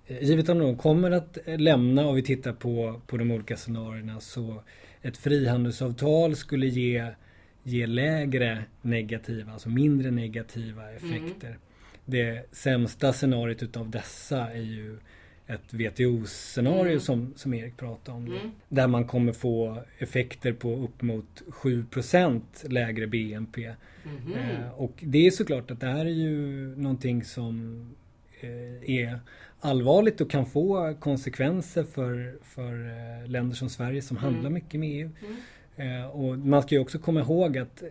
eh, 0.07 0.23
givet 0.23 0.49
att 0.49 0.59
de 0.59 0.77
kommer 0.77 1.11
att 1.11 1.37
eh, 1.45 1.57
lämna 1.57 2.07
och 2.07 2.17
vi 2.17 2.23
tittar 2.23 2.53
på, 2.53 3.01
på 3.07 3.17
de 3.17 3.31
olika 3.31 3.57
scenarierna 3.57 4.19
så 4.19 4.63
ett 5.01 5.17
frihandelsavtal 5.17 6.35
skulle 6.35 6.67
ge, 6.67 7.11
ge 7.63 7.87
lägre 7.87 8.63
negativa, 8.81 9.53
alltså 9.53 9.69
mindre 9.69 10.11
negativa 10.11 10.91
effekter. 10.91 11.57
Det 12.05 12.55
sämsta 12.55 13.13
scenariot 13.13 13.63
utav 13.63 13.89
dessa 13.89 14.51
är 14.51 14.61
ju 14.61 14.97
ett 15.49 15.73
WTO-scenario 15.73 16.89
Mm. 16.91 16.99
som, 16.99 17.33
som 17.35 17.53
Erik 17.53 17.77
pratade 17.77 18.17
om. 18.17 18.25
Mm. 18.25 18.51
Där 18.69 18.87
man 18.87 19.05
kommer 19.07 19.33
få 19.33 19.83
effekter 19.97 20.53
på 20.53 20.75
upp 20.75 21.01
mot 21.01 21.41
7% 21.47 22.41
lägre 22.69 23.07
BNP. 23.07 23.73
Mhm. 24.03 24.33
Eh, 24.33 24.69
och 24.77 24.93
det 24.99 25.27
är 25.27 25.31
såklart 25.31 25.71
att 25.71 25.79
det 25.79 25.87
här 25.87 26.05
är 26.05 26.09
ju 26.09 26.35
någonting 26.75 27.23
som 27.23 27.85
eh, 28.41 28.89
är 28.99 29.19
allvarligt 29.59 30.21
och 30.21 30.29
kan 30.31 30.45
få 30.45 30.93
konsekvenser 30.99 31.83
för, 31.83 32.35
för 32.43 32.73
eh, 32.73 33.29
länder 33.29 33.55
som 33.55 33.69
Sverige 33.69 34.01
som 34.01 34.17
Mm. 34.17 34.33
handlar 34.33 34.49
mycket 34.49 34.79
med 34.79 34.89
EU. 34.89 35.09
Mm. 35.75 35.99
Eh, 36.01 36.07
och 36.07 36.37
man 36.37 36.61
ska 36.61 36.75
ju 36.75 36.81
också 36.81 36.99
komma 36.99 37.19
ihåg 37.19 37.57
att 37.57 37.83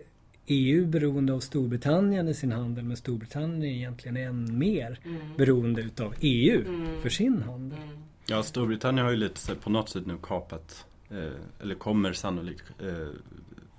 EU 0.51 0.87
beroende 0.87 1.33
av 1.33 1.41
Storbritannien 1.41 2.29
i 2.29 2.35
sin 2.35 2.53
handel 2.53 2.85
men 2.85 2.97
Storbritannien 2.97 3.63
är 3.63 3.67
egentligen 3.77 4.17
än 4.17 4.59
mer 4.59 5.01
Mm. 5.05 5.21
beroende 5.37 5.83
utav 5.83 6.15
EU 6.21 6.61
Mm. 6.67 7.01
för 7.03 7.09
sin 7.09 7.43
handel. 7.43 7.79
Mm. 7.79 7.99
Ja, 8.29 8.43
Storbritannien 8.43 9.05
har 9.05 9.11
ju 9.11 9.17
lite 9.19 9.55
på 9.55 9.71
något 9.71 9.89
sätt 9.89 10.07
nu 10.07 10.17
kapat, 10.23 10.87
eh, 11.11 11.63
eller 11.63 11.75
kommer 11.75 12.13
sannolikt 12.13 12.65
eh, 12.83 13.09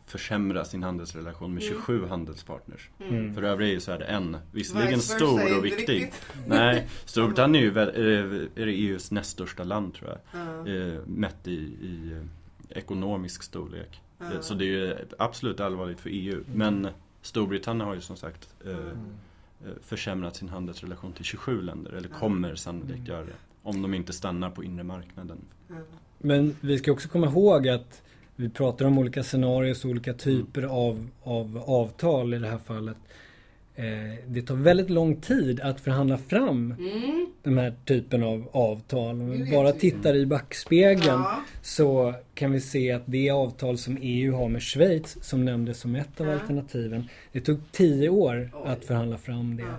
försämra 0.05 0.65
sin 0.65 0.83
handelsrelation 0.83 1.53
med 1.53 1.63
Mm. 1.63 1.75
27 1.75 2.05
handelspartners. 2.07 2.89
Mm. 3.09 3.33
För 3.35 3.43
övriga 3.43 3.73
EU 3.73 3.79
så 3.79 3.91
är 3.91 3.99
det 3.99 4.05
en, 4.05 4.37
visserligen 4.51 4.99
stor 4.99 5.57
och 5.57 5.65
viktig. 5.65 6.11
Nej, 6.47 6.87
Storbritannien 7.05 7.55
är 7.63 7.65
ju 7.67 7.71
väl, 7.73 7.87
är, 7.89 8.47
är 8.61 8.65
det 8.65 8.71
EUs 8.73 9.11
näst 9.11 9.29
största 9.31 9.63
land 9.63 9.93
tror 9.93 10.09
jag. 10.09 10.19
Ja. 10.41 10.67
Eh, 10.73 10.99
mätt 11.07 11.47
i, 11.47 11.51
i 11.61 12.21
ekonomisk 12.69 13.43
storlek. 13.43 14.01
Eh, 14.21 14.39
Så 14.41 14.53
det 14.53 14.63
är 14.65 14.67
ju 14.67 14.95
absolut 15.17 15.59
allvarligt 15.59 15.99
för 15.99 16.09
EU. 16.09 16.43
Men 16.53 16.87
Storbritannien 17.21 17.87
har 17.87 17.95
ju 17.95 18.01
som 18.01 18.15
sagt 18.17 18.53
eh, 18.65 18.71
Mm. 18.71 18.87
eh, 19.65 19.71
försämrat 19.81 20.35
sin 20.35 20.49
handelsrelation 20.49 21.13
till 21.13 21.25
27 21.25 21.61
länder, 21.61 21.91
eller 21.91 22.09
kommer 22.09 22.55
sannolikt 22.55 22.91
Mm. 22.93 23.05
göra 23.05 23.25
det. 23.25 23.33
Om 23.63 23.81
de 23.81 23.93
inte 23.93 24.13
stannar 24.13 24.49
på 24.49 24.63
inre 24.63 24.83
marknaden. 24.83 25.37
Mm. 25.69 25.81
Men 26.17 26.55
vi 26.61 26.77
ska 26.77 26.91
också 26.91 27.09
komma 27.09 27.27
ihåg 27.27 27.67
att 27.67 28.01
vi 28.35 28.49
pratar 28.49 28.85
om 28.85 28.97
olika 28.97 29.23
scenarier 29.23 29.75
och 29.85 29.89
olika 29.89 30.13
typer 30.13 30.61
Mm. 30.61 30.71
av, 30.75 31.07
av 31.23 31.63
avtal 31.67 32.33
i 32.33 32.39
det 32.39 32.47
här 32.47 32.57
fallet. 32.57 32.97
Eh, 33.79 34.15
det 34.27 34.41
tar 34.41 34.55
väldigt 34.55 34.89
lång 34.89 35.15
tid 35.21 35.59
att 35.61 35.81
förhandla 35.81 36.17
fram 36.17 36.71
Mm. 36.79 37.27
den 37.43 37.57
här 37.57 37.73
typen 37.85 38.23
av 38.23 38.49
avtal. 38.51 39.09
Om 39.21 39.31
vi 39.31 39.51
bara 39.51 39.71
tittar 39.71 40.15
i 40.15 40.25
backspegeln 40.25 41.03
Ja. 41.07 41.39
så 41.61 42.13
kan 42.33 42.51
vi 42.51 42.59
se 42.61 42.91
att 42.91 43.01
det 43.05 43.29
avtal 43.29 43.77
som 43.77 43.97
EU 44.01 44.35
har 44.35 44.49
med 44.49 44.61
Schweiz 44.61 45.17
som 45.23 45.45
nämndes 45.45 45.79
som 45.79 45.95
ett 45.95 46.21
av 46.21 46.27
Ja. 46.27 46.33
alternativen. 46.33 47.03
Det 47.31 47.39
tog 47.41 47.57
tio 47.71 48.09
år 48.09 48.51
Oj. 48.53 48.61
att 48.65 48.85
förhandla 48.85 49.17
fram 49.17 49.55
det. 49.57 49.63
Ja. 49.63 49.77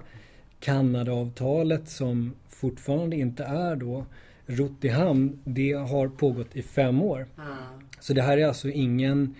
Kanadaavtalet 0.60 1.88
som 1.88 2.34
fortfarande 2.48 3.16
inte 3.16 3.44
är 3.44 3.76
då 3.76 4.06
rott 4.46 4.84
i 4.84 4.88
hamn, 4.88 5.38
det 5.44 5.72
har 5.72 6.08
pågått 6.08 6.56
i 6.56 6.62
fem 6.62 7.02
år. 7.02 7.26
Ja. 7.36 7.42
Så 8.00 8.12
det 8.12 8.22
här 8.22 8.38
är 8.38 8.46
alltså 8.46 8.68
ingen 8.68 9.34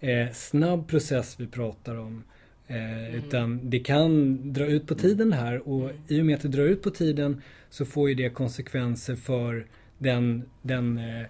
eh, 0.00 0.32
snabb 0.32 0.88
process 0.88 1.34
vi 1.38 1.46
pratar 1.46 1.96
om. 1.98 2.22
Eh, 2.66 2.76
Mm. 2.76 3.14
Utan 3.14 3.70
det 3.70 3.78
kan 3.78 4.38
dra 4.52 4.66
ut 4.66 4.86
på 4.86 4.94
tiden 4.94 5.30
det 5.30 5.36
här 5.36 5.68
och 5.68 5.84
Mm. 5.90 5.96
i 6.08 6.20
och 6.20 6.26
med 6.26 6.34
att 6.34 6.42
det 6.42 6.48
drar 6.48 6.64
ut 6.64 6.82
på 6.82 6.90
tiden 6.90 7.42
så 7.70 7.84
får 7.84 8.08
ju 8.08 8.14
det 8.14 8.30
konsekvenser 8.30 9.16
för 9.16 9.66
den, 9.98 10.42
den 10.62 10.98
eh, 10.98 11.26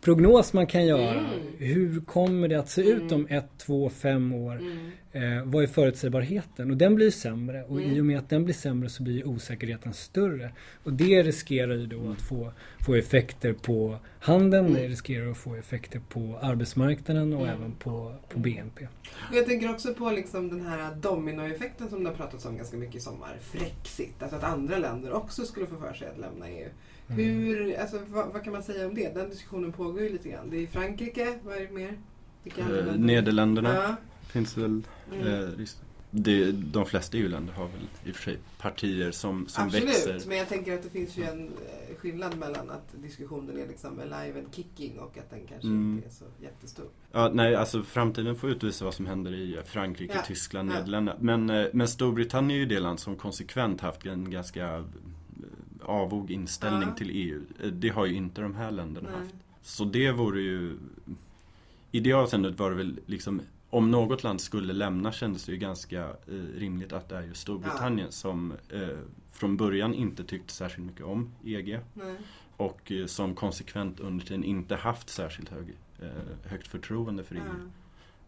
prognos 0.00 0.52
man 0.52 0.66
kan 0.66 0.86
göra. 0.86 1.18
Mm. 1.18 1.30
Hur 1.58 2.00
kommer 2.00 2.48
det 2.48 2.54
att 2.58 2.70
se 2.70 2.82
ut 2.82 3.12
om 3.12 3.26
ett, 3.30 3.48
två, 3.58 3.90
fem 3.90 4.32
år? 4.32 4.52
Mm. 4.56 4.90
Eh, 5.12 5.44
vad 5.44 5.62
är 5.62 5.66
förutsägbarheten? 5.66 6.70
Och 6.70 6.76
den 6.76 6.94
blir 6.94 7.10
sämre 7.10 7.62
och 7.64 7.80
Mm. 7.80 7.96
i 7.96 8.00
och 8.00 8.04
med 8.04 8.18
att 8.18 8.28
den 8.30 8.44
blir 8.44 8.54
sämre 8.54 8.88
så 8.88 9.02
blir 9.02 9.26
osäkerheten 9.28 9.92
större. 9.94 10.50
Och 10.84 10.92
det 10.92 11.22
riskerar 11.22 11.74
ju 11.74 11.86
då 11.86 12.10
att 12.10 12.20
få, 12.22 12.52
få 12.86 12.94
effekter 12.94 13.52
på 13.52 13.96
handeln, 14.20 14.66
Mm. 14.66 14.82
det 14.82 14.88
riskerar 14.88 15.30
att 15.30 15.36
få 15.36 15.54
effekter 15.54 16.00
på 16.08 16.38
arbetsmarknaden 16.42 17.32
och 17.32 17.42
Mm. 17.42 17.54
även 17.54 17.72
på, 17.72 18.14
på 18.28 18.38
BNP. 18.38 18.84
Och 19.30 19.36
jag 19.36 19.46
tänker 19.46 19.70
också 19.70 19.94
på 19.94 20.10
liksom 20.10 20.48
den 20.48 20.60
här 20.66 20.94
dominoeffekten 20.94 21.88
som 21.88 22.04
det 22.04 22.10
har 22.10 22.16
pratats 22.16 22.44
om 22.46 22.56
ganska 22.56 22.76
mycket 22.76 22.96
i 22.96 23.00
sommar. 23.00 23.36
Frexit, 23.40 24.14
alltså 24.22 24.36
att 24.36 24.44
andra 24.44 24.78
länder 24.78 25.12
också 25.12 25.44
skulle 25.44 25.66
få 25.66 25.76
för 25.76 25.94
sig 25.94 26.08
att 26.08 26.18
lämna 26.18 26.48
EU. 26.48 26.68
Mm. 27.08 27.20
Hur, 27.24 27.78
alltså, 27.80 28.00
vad, 28.08 28.32
vad 28.32 28.44
kan 28.44 28.52
man 28.52 28.62
säga 28.62 28.86
om 28.88 28.94
det? 28.94 29.14
Den 29.14 29.30
diskussionen 29.30 29.72
pågår 29.72 30.00
ju 30.02 30.08
lite 30.08 30.28
grann. 30.28 30.50
Det 30.50 30.56
är 30.62 30.66
Frankrike, 30.66 31.38
vad 31.44 31.56
är 31.56 31.60
det 31.60 31.70
mer? 31.72 31.98
Eh, 32.44 32.68
länder? 32.68 32.98
Nederländerna 32.98 33.74
Ja. 33.74 33.96
finns 34.32 34.56
väl 34.56 34.82
Mm. 35.12 35.26
eh. 35.42 35.48
Det, 36.10 36.52
de 36.52 36.86
flesta 36.86 37.16
EU-länder 37.18 37.52
har 37.52 37.64
väl 37.64 37.80
i 38.04 38.10
och 38.12 38.16
för 38.16 38.22
sig 38.22 38.38
partier 38.60 39.10
som, 39.10 39.48
som 39.48 39.64
Absolut, 39.64 39.88
växer. 39.88 40.22
men 40.28 40.38
jag 40.38 40.48
tänker 40.48 40.74
att 40.74 40.82
det 40.82 40.90
finns 40.90 41.16
ju 41.18 41.22
en 41.22 41.46
eh, 41.48 41.96
skillnad 41.98 42.38
mellan 42.38 42.70
att 42.70 42.94
diskussionen 43.02 43.58
är 43.58 43.66
liksom 43.66 44.00
alive 44.00 44.38
and 44.38 44.54
kicking 44.54 44.98
och 44.98 45.18
att 45.18 45.30
den 45.30 45.40
kanske 45.48 45.68
Mm. 45.68 45.94
inte 45.96 46.08
är 46.08 46.12
så 46.12 46.24
jättestor. 46.42 46.86
Ja, 47.12 47.30
nej, 47.34 47.54
alltså 47.54 47.82
framtiden 47.82 48.36
får 48.36 48.50
utvisa 48.50 48.84
vad 48.84 48.94
som 48.94 49.06
händer 49.06 49.34
i 49.34 49.58
Frankrike, 49.66 50.14
Ja. 50.14 50.22
Tyskland, 50.26 50.70
Ja. 50.70 50.74
Nederländerna. 50.74 51.18
Men, 51.20 51.50
eh, 51.50 51.66
men 51.72 51.88
Storbritannien 51.88 52.50
är 52.50 52.60
ju 52.60 52.66
det 52.66 52.80
land 52.80 53.00
som 53.00 53.16
konsekvent 53.16 53.80
haft 53.80 54.06
en 54.06 54.30
ganska 54.30 54.74
eh, 54.74 54.84
avog 55.86 56.30
inställning 56.30 56.88
Ja. 56.88 56.94
till 56.94 57.10
EU. 57.12 57.42
Eh, 57.62 57.70
Det 57.70 57.88
har 57.88 58.06
ju 58.06 58.14
inte 58.14 58.40
de 58.40 58.54
här 58.54 58.70
länderna 58.70 59.10
Nej. 59.10 59.18
haft. 59.20 59.34
Så 59.62 59.84
det 59.84 60.12
vore 60.12 60.40
ju... 60.40 60.76
I 61.92 62.00
det 62.00 62.12
avseendet 62.12 62.58
var 62.58 62.70
det 62.70 62.76
väl 62.76 63.00
liksom 63.06 63.40
om 63.70 63.90
något 63.90 64.22
land 64.22 64.40
skulle 64.40 64.72
lämna 64.72 65.12
kändes 65.12 65.44
det 65.44 65.52
ju 65.52 65.58
ganska 65.58 66.00
eh, 66.04 66.32
rimligt 66.56 66.92
att 66.92 67.08
det 67.08 67.16
är 67.16 67.22
just 67.22 67.40
Storbritannien 67.40 68.12
som 68.12 68.52
eh, 68.68 68.88
från 69.32 69.56
början 69.56 69.94
inte 69.94 70.24
tyckte 70.24 70.52
särskilt 70.52 70.86
mycket 70.86 71.04
om 71.04 71.30
EG 71.44 71.80
Nej. 71.94 72.16
och 72.56 72.92
eh, 72.92 73.06
som 73.06 73.34
konsekvent 73.34 74.00
under 74.00 74.26
tiden 74.26 74.44
inte 74.44 74.76
haft 74.76 75.08
särskilt 75.08 75.48
hög, 75.48 75.76
eh, 76.02 76.08
högt 76.50 76.66
förtroende 76.66 77.24
för 77.24 77.34
EU 77.34 77.40
Ja. 77.46 77.70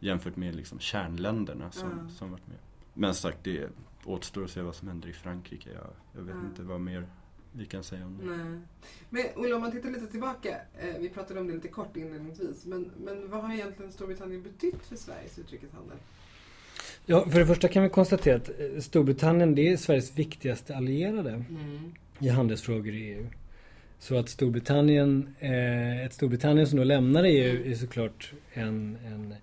jämfört 0.01 0.37
med 0.37 0.57
liksom 0.57 0.79
kärnländerna 0.79 1.71
som, 1.71 1.88
Ja. 1.88 2.11
som 2.14 2.31
varit 2.31 2.47
med. 2.49 2.57
Men 2.94 3.14
sagt, 3.14 3.38
det 3.44 3.68
återstår 4.05 4.44
att 4.44 4.51
se 4.51 4.62
vad 4.62 4.75
som 4.75 4.88
händer 4.88 5.09
i 5.09 5.12
Frankrike. 5.12 5.71
Jag, 5.73 5.87
jag 6.16 6.23
vet 6.23 6.35
Ja. 6.42 6.49
inte 6.49 6.62
vad 6.62 6.81
mer 6.81 7.07
vi 7.53 7.67
kan 7.67 7.85
säga 7.85 8.07
om 8.07 8.19
det. 8.19 8.25
Nej. 8.27 8.61
Men 9.11 9.25
Olle, 9.37 9.55
om 9.55 9.61
man 9.61 9.73
tittar 9.73 9.91
lite 9.91 10.07
tillbaka. 10.07 10.49
Eh, 10.81 11.01
vi 11.01 11.09
pratade 11.09 11.41
om 11.41 11.47
det 11.47 11.55
lite 11.55 11.69
kort 11.69 11.97
inledningsvis. 11.97 12.67
Men, 12.67 12.91
men 13.05 13.31
vad 13.31 13.43
har 13.43 13.55
egentligen 13.55 13.93
Storbritannien 13.93 14.43
betytt 14.43 14.83
för 14.89 14.97
Sveriges 14.97 15.39
utrikeshandel? 15.39 15.97
Ja, 17.07 17.29
för 17.31 17.39
det 17.41 17.47
första 17.47 17.69
kan 17.69 17.83
vi 17.83 17.89
konstatera 17.89 18.37
att 18.37 18.49
eh, 18.49 18.81
Storbritannien 18.81 19.55
det 19.55 19.69
är 19.73 19.77
Sveriges 19.77 20.19
viktigaste 20.19 20.77
allierade 20.77 21.31
Mm. 21.31 21.93
i 22.19 22.29
handelsfrågor 22.29 22.95
i 22.95 23.03
EU. 23.13 23.27
Så 23.99 24.17
att 24.19 24.29
Storbritannien, 24.29 25.35
eh, 25.39 26.05
ett 26.07 26.13
Storbritannien 26.15 26.67
som 26.67 26.79
då 26.79 26.85
lämnar 26.85 27.25
EU 27.25 27.57
Mm. 27.57 27.73
är 27.73 27.75
såklart 27.75 28.33
en, 28.53 28.99
en 29.07 29.35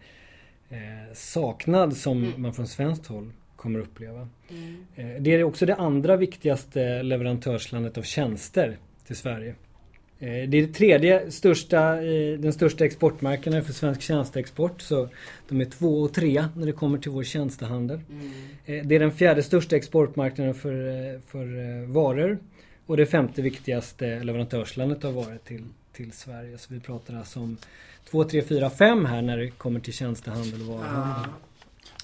eh, 0.70 1.14
saknad 1.14 1.98
som 1.98 2.24
Mm. 2.24 2.42
man 2.42 2.54
från 2.54 2.68
svenskt 2.68 3.08
håll 3.08 3.32
kommer 3.66 3.80
uppleva. 3.80 4.28
Mm. 4.50 4.86
Eh, 4.96 5.22
det 5.22 5.34
är 5.34 5.44
också 5.44 5.66
det 5.66 5.76
andra 5.76 6.16
viktigaste 6.16 7.04
leverantörslandet 7.04 7.98
av 7.98 8.02
tjänster 8.02 8.78
till 9.08 9.16
Sverige. 9.16 9.56
Eh, 10.20 10.28
det 10.28 10.58
är 10.58 10.68
det 10.68 10.74
tredje 10.74 11.32
största, 11.32 12.04
eh, 12.04 12.40
den 12.40 12.54
största 12.54 12.86
exportmarknaden 12.86 13.64
för 13.64 13.74
svensk 13.74 14.02
tjänsteexport. 14.02 14.82
Så 14.82 15.10
de 15.50 15.62
är 15.62 15.66
två 15.66 16.02
och 16.02 16.14
tre 16.14 16.46
när 16.56 16.66
det 16.66 16.72
kommer 16.72 16.98
till 16.98 17.12
vår 17.12 17.24
tjänstehandel. 17.24 18.02
Mm. 18.10 18.88
Det 18.88 18.96
är 18.96 19.00
den 19.00 19.12
fjärde 19.12 19.44
största 19.44 19.76
exportmarknaden 19.76 20.54
för, 20.54 21.20
för 21.20 21.86
varor. 21.86 22.38
Och 22.86 22.98
det 22.98 23.06
femte 23.06 23.42
viktigaste 23.42 24.24
leverantörslandet 24.24 25.06
av 25.06 25.14
varor 25.14 25.40
till, 25.44 25.64
till 25.94 26.12
Sverige. 26.12 26.58
Så 26.58 26.74
vi 26.74 26.80
pratar 26.80 27.16
alltså 27.16 27.40
om 27.40 27.58
2, 28.10 28.24
3, 28.24 28.42
4, 28.42 28.70
5 28.70 29.06
här 29.06 29.22
när 29.22 29.38
det 29.38 29.50
kommer 29.50 29.80
till 29.80 29.94
tjänstehandel 29.94 30.62
och 30.62 30.68
varuhandel. 30.68 31.32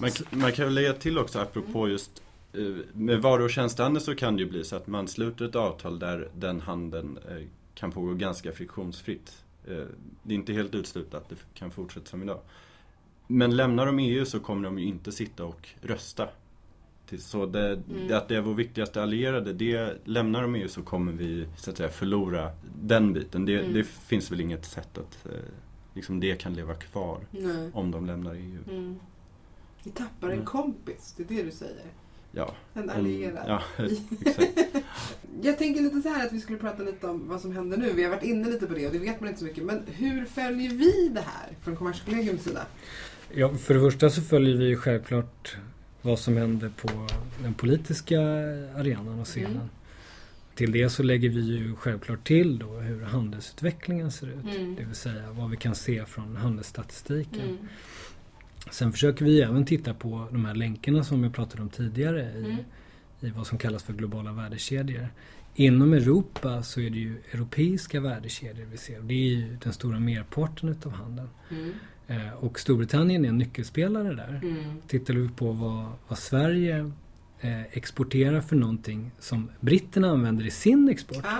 Man, 0.02 0.10
man 0.30 0.52
kan 0.52 0.64
väl 0.64 0.74
lägga 0.74 0.92
till 0.92 1.18
också 1.18 1.38
apropå 1.38 1.88
just 1.88 2.22
eh, 2.52 2.60
med 2.92 3.22
varu 3.22 3.44
och 3.44 3.50
tjänstehandel 3.50 4.02
så 4.02 4.14
kan 4.14 4.36
det 4.36 4.42
ju 4.42 4.48
bli 4.48 4.64
så 4.64 4.76
att 4.76 4.86
man 4.86 5.08
sluter 5.08 5.44
ett 5.44 5.56
avtal 5.56 5.98
där 5.98 6.28
den 6.34 6.60
handeln 6.60 7.18
eh, 7.28 7.42
kan 7.74 7.92
pågå 7.92 8.14
ganska 8.14 8.52
friktionsfritt. 8.52 9.44
Eh, 9.68 9.84
Det 10.22 10.34
är 10.34 10.36
inte 10.36 10.52
helt 10.52 10.74
uteslutet 10.74 11.14
att 11.14 11.28
det 11.28 11.36
kan 11.54 11.70
fortsätta 11.70 12.06
som 12.06 12.22
idag. 12.22 12.40
Men 13.26 13.56
lämnar 13.56 13.86
de 13.86 13.98
EU 13.98 14.24
så 14.24 14.40
kommer 14.40 14.64
de 14.64 14.78
ju 14.78 14.86
inte 14.86 15.12
sitta 15.12 15.44
och 15.44 15.68
rösta. 15.82 16.28
Så 17.18 17.46
det, 17.46 17.68
Mm. 17.90 18.16
att 18.16 18.28
det 18.28 18.36
är 18.36 18.40
vår 18.40 18.54
viktigaste 18.54 19.02
allierade, 19.02 19.52
det, 19.52 19.98
lämnar 20.04 20.42
de 20.42 20.54
EU 20.54 20.68
så 20.68 20.82
kommer 20.82 21.12
vi 21.12 21.46
så 21.56 21.70
att 21.70 21.76
säga 21.76 21.88
förlora 21.88 22.50
den 22.82 23.12
biten. 23.12 23.44
Det, 23.44 23.58
Mm. 23.60 23.72
det 23.74 23.84
finns 23.84 24.32
väl 24.32 24.40
inget 24.40 24.64
sätt 24.64 24.98
att 24.98 25.26
liksom 25.94 26.20
det 26.20 26.40
kan 26.40 26.54
leva 26.54 26.74
kvar 26.74 27.20
Nej. 27.30 27.70
om 27.74 27.90
de 27.90 28.06
lämnar 28.06 28.34
EU. 28.34 28.58
Mm. 28.70 28.98
Vi 29.84 29.90
tappar 29.90 30.26
en 30.28 30.32
Mm. 30.32 30.44
kompis, 30.44 31.14
det 31.16 31.22
är 31.22 31.36
det 31.36 31.42
du 31.42 31.50
säger. 31.50 31.84
Ja, 32.32 32.54
En 32.74 32.82
en, 32.82 32.90
allierad. 32.90 33.44
ja 33.48 33.62
exakt. 34.26 34.58
Jag 35.42 35.58
tänker 35.58 35.80
lite 35.82 36.02
så 36.02 36.08
här 36.08 36.26
att 36.26 36.32
vi 36.32 36.40
skulle 36.40 36.58
prata 36.58 36.82
lite 36.82 37.06
om 37.06 37.28
vad 37.28 37.40
som 37.40 37.52
händer 37.56 37.76
nu. 37.76 37.92
Vi 37.92 38.02
har 38.02 38.10
varit 38.10 38.22
inne 38.24 38.50
lite 38.50 38.66
på 38.66 38.74
det 38.74 38.86
och 38.86 38.92
det 38.92 38.98
vet 38.98 39.20
man 39.20 39.28
inte 39.28 39.38
så 39.40 39.44
mycket. 39.46 39.64
Men 39.64 39.82
hur 39.86 40.24
följer 40.24 40.70
vi 40.70 41.08
det 41.08 41.20
här 41.20 41.50
från 41.62 41.76
Kommerskollegiums 41.76 42.42
sida? 42.42 42.66
Ja, 43.34 43.54
för 43.54 43.74
det 43.74 43.80
första 43.80 44.10
så 44.10 44.22
följer 44.22 44.56
vi 44.56 44.64
ju 44.64 44.76
självklart 44.76 45.56
vad 46.02 46.18
som 46.18 46.36
händer 46.36 46.68
på 46.80 46.88
den 47.42 47.54
politiska 47.54 48.20
arenan 48.76 49.20
och 49.20 49.26
scenen. 49.26 49.52
Mm. 49.56 49.68
Till 50.54 50.72
det 50.72 50.90
så 50.90 51.02
lägger 51.02 51.28
vi 51.28 51.40
ju 51.40 51.76
självklart 51.76 52.24
till 52.26 52.58
då 52.58 52.66
hur 52.66 53.02
handelsutvecklingen 53.02 54.10
ser 54.12 54.26
ut. 54.26 54.56
Mm. 54.56 54.74
Det 54.76 54.84
vill 54.84 54.94
säga 54.96 55.30
vad 55.32 55.50
vi 55.50 55.56
kan 55.56 55.74
se 55.74 56.04
från 56.06 56.36
handelsstatistiken. 56.36 57.40
Mm. 57.40 57.58
Sen 58.70 58.92
försöker 58.92 59.24
vi 59.24 59.40
även 59.40 59.64
titta 59.64 59.94
på 59.94 60.28
de 60.30 60.44
här 60.44 60.54
länkarna 60.54 61.04
som 61.04 61.24
jag 61.24 61.34
pratade 61.34 61.62
om 61.62 61.68
tidigare 61.68 62.22
i, 62.22 62.44
Mm. 62.44 62.56
i 63.20 63.30
vad 63.30 63.46
som 63.46 63.58
kallas 63.58 63.82
för 63.82 63.92
globala 63.92 64.32
värdekedjor. 64.32 65.08
Inom 65.54 65.92
Europa 65.92 66.62
så 66.62 66.80
är 66.80 66.90
det 66.90 66.98
ju 66.98 67.16
europeiska 67.32 68.00
värdekedjor 68.00 68.66
vi 68.70 68.76
ser. 68.76 69.00
Det 69.00 69.14
är 69.14 69.28
ju 69.28 69.56
den 69.62 69.72
stora 69.72 69.98
merparten 70.00 70.68
utav 70.68 70.92
handeln. 70.92 71.28
Mm. 71.50 71.72
Eh, 72.06 72.32
och 72.32 72.60
Storbritannien 72.60 73.24
är 73.24 73.28
en 73.28 73.38
nyckelspelare 73.38 74.14
där. 74.14 74.40
Mm. 74.42 74.64
Tittar 74.86 75.14
vi 75.14 75.28
på 75.28 75.52
vad, 75.52 75.86
vad 76.08 76.18
Sverige 76.18 76.92
eh, 77.40 77.62
exporterar 77.62 78.40
för 78.40 78.56
någonting 78.56 79.10
som 79.18 79.50
britterna 79.60 80.10
använder 80.10 80.46
i 80.46 80.50
sin 80.50 80.88
export 80.88 81.24
Ja. 81.24 81.38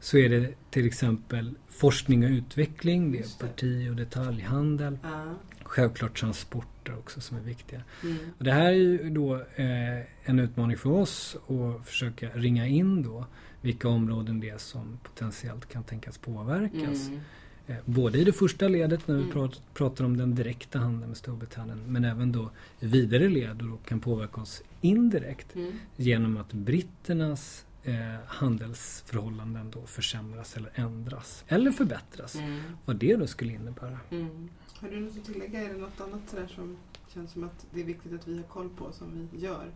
så 0.00 0.18
är 0.18 0.28
det 0.28 0.54
till 0.70 0.86
exempel 0.86 1.54
forskning 1.68 2.24
och 2.24 2.30
utveckling, 2.30 3.12
det 3.12 3.18
är 3.18 3.38
parti 3.40 3.88
och 3.90 3.96
detaljhandel, 3.96 4.98
Ja. 5.02 5.34
Självklart 5.68 6.18
transporter 6.20 6.98
också 6.98 7.20
som 7.20 7.36
är 7.36 7.40
viktiga. 7.40 7.82
Mm. 8.02 8.16
Och 8.38 8.44
det 8.44 8.52
här 8.52 8.64
är 8.66 8.70
ju 8.72 9.10
då 9.10 9.34
eh, 9.36 9.98
en 10.30 10.38
utmaning 10.38 10.76
för 10.78 10.90
oss 10.90 11.36
att 11.48 11.86
försöka 11.86 12.28
ringa 12.28 12.66
in 12.66 13.02
då 13.02 13.26
vilka 13.60 13.88
områden 13.88 14.40
det 14.40 14.48
är 14.50 14.58
som 14.58 14.98
potentiellt 15.02 15.68
kan 15.68 15.84
tänkas 15.84 16.18
påverkas. 16.18 17.08
Mm. 17.08 17.20
Eh, 17.66 17.76
både 17.84 18.18
i 18.18 18.24
det 18.24 18.32
första 18.32 18.68
ledet 18.68 19.08
när 19.08 19.14
vi 19.14 19.20
Mm. 19.22 19.32
prat- 19.32 19.62
pratar 19.74 20.04
om 20.04 20.16
den 20.16 20.34
direkta 20.34 20.78
handeln 20.78 21.08
med 21.08 21.16
Storbritannien 21.16 21.82
men 21.92 22.04
även 22.04 22.32
då 22.32 22.50
i 22.80 22.86
vidare 22.86 23.28
led 23.28 23.62
och 23.62 23.68
då 23.68 23.76
kan 23.76 24.00
påverka 24.00 24.40
oss 24.40 24.62
indirekt 24.80 25.54
Mm. 25.54 25.72
genom 25.96 26.36
att 26.36 26.52
britternas 26.52 27.64
eh, 27.84 27.94
handelsförhållanden 28.26 29.70
då 29.70 29.86
försämras 29.86 30.56
eller 30.56 30.70
ändras 30.74 31.44
eller 31.48 31.70
förbättras. 31.70 32.34
Mm. 32.36 32.60
Vad 32.84 32.96
det 32.96 33.16
då 33.16 33.26
skulle 33.26 33.52
innebära. 33.52 33.98
Mm. 34.10 34.48
Har 34.80 34.88
du 34.88 35.00
något 35.00 35.18
att 35.18 35.24
tillägga? 35.24 35.60
Är 35.62 35.68
det 35.74 35.80
något 35.80 36.00
annat 36.00 36.20
sådär 36.30 36.46
som 36.46 36.76
känns 37.14 37.32
som 37.32 37.44
att 37.44 37.66
det 37.70 37.80
är 37.80 37.84
viktigt 37.84 38.12
att 38.12 38.28
vi 38.28 38.36
har 38.36 38.42
koll 38.44 38.68
på 38.68 38.92
som 38.92 39.28
vi 39.32 39.38
gör? 39.40 39.70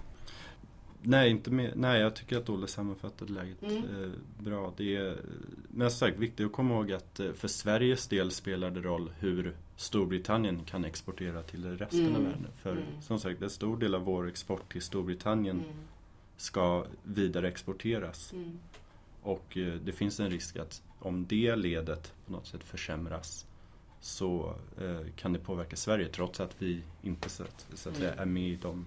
Nej, 1.05 1.31
inte 1.31 1.51
mer. 1.51 1.73
Nej, 1.77 2.01
jag 2.01 2.17
tycker 2.17 2.37
att 2.39 2.49
Olle 2.49 2.67
sammanfattade 2.67 3.33
läget 3.33 3.63
Mm. 3.63 4.03
eh, 4.05 4.11
bra. 4.39 4.75
Det 4.77 4.97
är 4.97 5.21
men 5.69 5.91
som 5.91 5.99
sagt 5.99 6.19
viktigt 6.19 6.47
att 6.47 6.53
komma 6.53 6.75
ihåg 6.75 6.93
att 6.93 7.21
eh, 7.21 7.33
för 7.33 7.49
Sveriges 7.49 8.07
del 8.09 8.31
spelar 8.31 8.71
det 8.71 8.81
roll 8.81 9.11
hur 9.19 9.55
Storbritannien 9.77 10.65
kan 10.65 10.85
exportera 10.85 11.43
till 11.43 11.79
resten 11.79 12.01
av 12.09 12.21
Mm. 12.21 12.25
världen. 12.25 12.47
För 12.63 12.73
Mm. 12.73 12.83
som 13.03 13.19
sagt, 13.21 13.43
en 13.43 13.51
stor 13.51 13.77
del 13.77 13.95
av 13.95 14.03
vår 14.05 14.29
export 14.29 14.73
till 14.73 14.83
Storbritannien 14.83 15.57
Mm. 15.57 15.75
ska 16.37 16.85
vidare 17.03 17.49
exporteras. 17.49 18.33
Mm. 18.33 18.59
Och 19.23 19.57
eh, 19.57 19.75
det 19.75 19.93
finns 19.93 20.21
en 20.21 20.31
risk 20.31 20.57
att 20.57 20.83
om 20.99 21.27
det 21.27 21.57
ledet 21.57 22.13
på 22.27 22.33
något 22.33 22.47
sätt 22.47 22.65
försämras 22.65 23.47
så 24.03 24.55
eh, 24.81 25.01
kan 25.17 25.33
det 25.33 25.39
påverka 25.39 25.77
Sverige 25.77 26.09
trots 26.09 26.41
att 26.41 26.63
vi 26.63 26.83
inte 27.03 27.29
så 27.29 27.43
att, 27.43 27.67
så 27.75 27.89
att 27.89 27.97
säga, 27.97 28.13
Mm. 28.13 28.23
är 28.23 28.33
med 28.33 28.49
i 28.49 28.57
dem. 28.57 28.87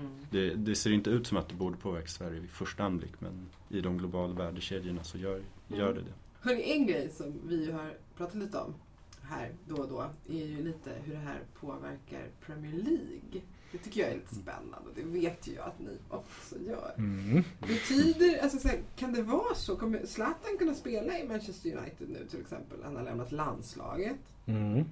Mm. 0.00 0.12
Det, 0.30 0.54
det 0.54 0.74
ser 0.74 0.90
inte 0.92 1.10
ut 1.10 1.26
som 1.26 1.36
att 1.36 1.48
det 1.48 1.54
borde 1.54 1.76
påverka 1.76 2.06
Sverige 2.06 2.40
vid 2.40 2.50
första 2.50 2.84
anblick 2.84 3.12
men 3.18 3.48
i 3.68 3.80
de 3.80 3.98
globala 3.98 4.34
värdekedjorna 4.34 5.04
så 5.04 5.18
gör, 5.18 5.42
gör 5.68 5.94
det 5.94 6.00
det. 6.00 6.12
Hörrni, 6.40 6.72
en 6.72 6.86
grej 6.86 7.10
som 7.10 7.40
vi 7.48 7.70
har 7.70 7.94
pratat 8.16 8.34
lite 8.34 8.58
om 8.58 8.74
här 9.22 9.52
då 9.68 9.76
och 9.76 9.88
då 9.88 10.10
är 10.28 10.46
ju 10.46 10.64
lite 10.64 10.90
hur 11.04 11.12
det 11.14 11.20
här 11.20 11.40
påverkar 11.60 12.28
Premier 12.46 12.72
League. 12.72 13.42
Det 13.76 13.84
tycker 13.84 14.00
jag 14.00 14.10
är 14.10 14.14
lite 14.14 14.34
spännande. 14.34 14.90
Det 14.94 15.02
vet 15.02 15.48
ju 15.48 15.52
jag 15.52 15.64
att 15.64 15.80
ni 15.80 15.90
också 16.08 16.54
gör. 16.66 16.94
Mm. 16.98 17.44
Betyder, 17.60 18.38
alltså 18.42 18.58
så 18.58 18.68
här, 18.68 18.78
kan 18.96 19.12
det 19.12 19.22
vara 19.22 19.54
så? 19.54 19.76
Kommer 19.76 20.06
Zlatan 20.06 20.58
kunna 20.58 20.74
spela 20.74 21.18
i 21.18 21.28
Manchester 21.28 21.70
United 21.70 22.08
nu 22.08 22.26
till 22.30 22.40
exempel? 22.40 22.78
Han 22.84 22.96
har 22.96 23.02
lämnat 23.02 23.32
landslaget. 23.32 24.16
Mm. 24.46 24.84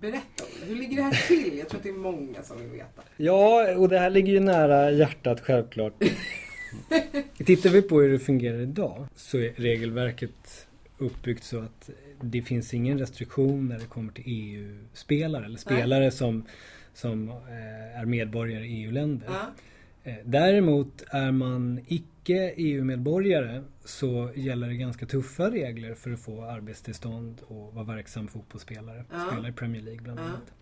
Berätta 0.00 0.44
om 0.44 0.50
det. 0.60 0.66
Hur 0.66 0.76
ligger 0.76 0.96
det 0.96 1.02
här 1.02 1.26
till? 1.28 1.58
Jag 1.58 1.68
tror 1.68 1.78
att 1.78 1.82
det 1.82 1.88
är 1.88 1.92
många 1.92 2.42
som 2.42 2.58
vill 2.58 2.70
veta. 2.70 3.02
Ja, 3.16 3.76
och 3.76 3.88
det 3.88 3.98
här 3.98 4.10
ligger 4.10 4.32
ju 4.32 4.40
nära 4.40 4.90
hjärtat 4.90 5.40
självklart. 5.40 6.02
Tittar 7.36 7.70
vi 7.70 7.82
på 7.82 8.00
hur 8.00 8.12
det 8.12 8.18
fungerar 8.18 8.60
idag 8.60 9.06
så 9.14 9.38
är 9.38 9.52
regelverket 9.56 10.66
uppbyggt 10.98 11.44
så 11.44 11.58
att 11.58 11.90
det 12.20 12.42
finns 12.42 12.74
ingen 12.74 12.98
restriktion 12.98 13.68
när 13.68 13.78
det 13.78 13.86
kommer 13.86 14.12
till 14.12 14.24
EU-spelare 14.26 15.44
eller 15.44 15.58
spelare 15.58 16.10
som, 16.10 16.44
som 16.94 17.28
eh, 17.28 18.00
är 18.00 18.04
medborgare 18.04 18.64
i 18.66 18.84
EU-länder. 18.84 19.28
Ja. 19.30 20.10
Eh, 20.10 20.14
Däremot 20.24 21.04
är 21.10 21.32
man 21.32 21.80
icke 21.86 22.52
EU-medborgare 22.56 23.62
så 23.84 24.30
gäller 24.34 24.68
det 24.68 24.74
ganska 24.74 25.06
tuffa 25.06 25.50
regler 25.50 25.94
för 25.94 26.10
att 26.12 26.20
få 26.20 26.44
arbetstillstånd 26.44 27.40
och 27.48 27.74
vara 27.74 27.84
verksam 27.84 28.28
fotbollsspelare. 28.28 29.04
Ja. 29.12 29.26
Spela 29.32 29.48
i 29.48 29.52
Premier 29.52 29.82
League 29.82 30.02
bland 30.02 30.18
Ja. 30.20 30.24
annat. 30.24 30.52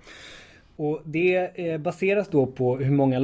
Och 0.77 1.03
det 1.05 1.37
eh, 1.71 1.79
baseras 1.79 2.29
då 2.29 2.47
på 2.47 2.77
hur 2.77 2.91
många 2.91 3.19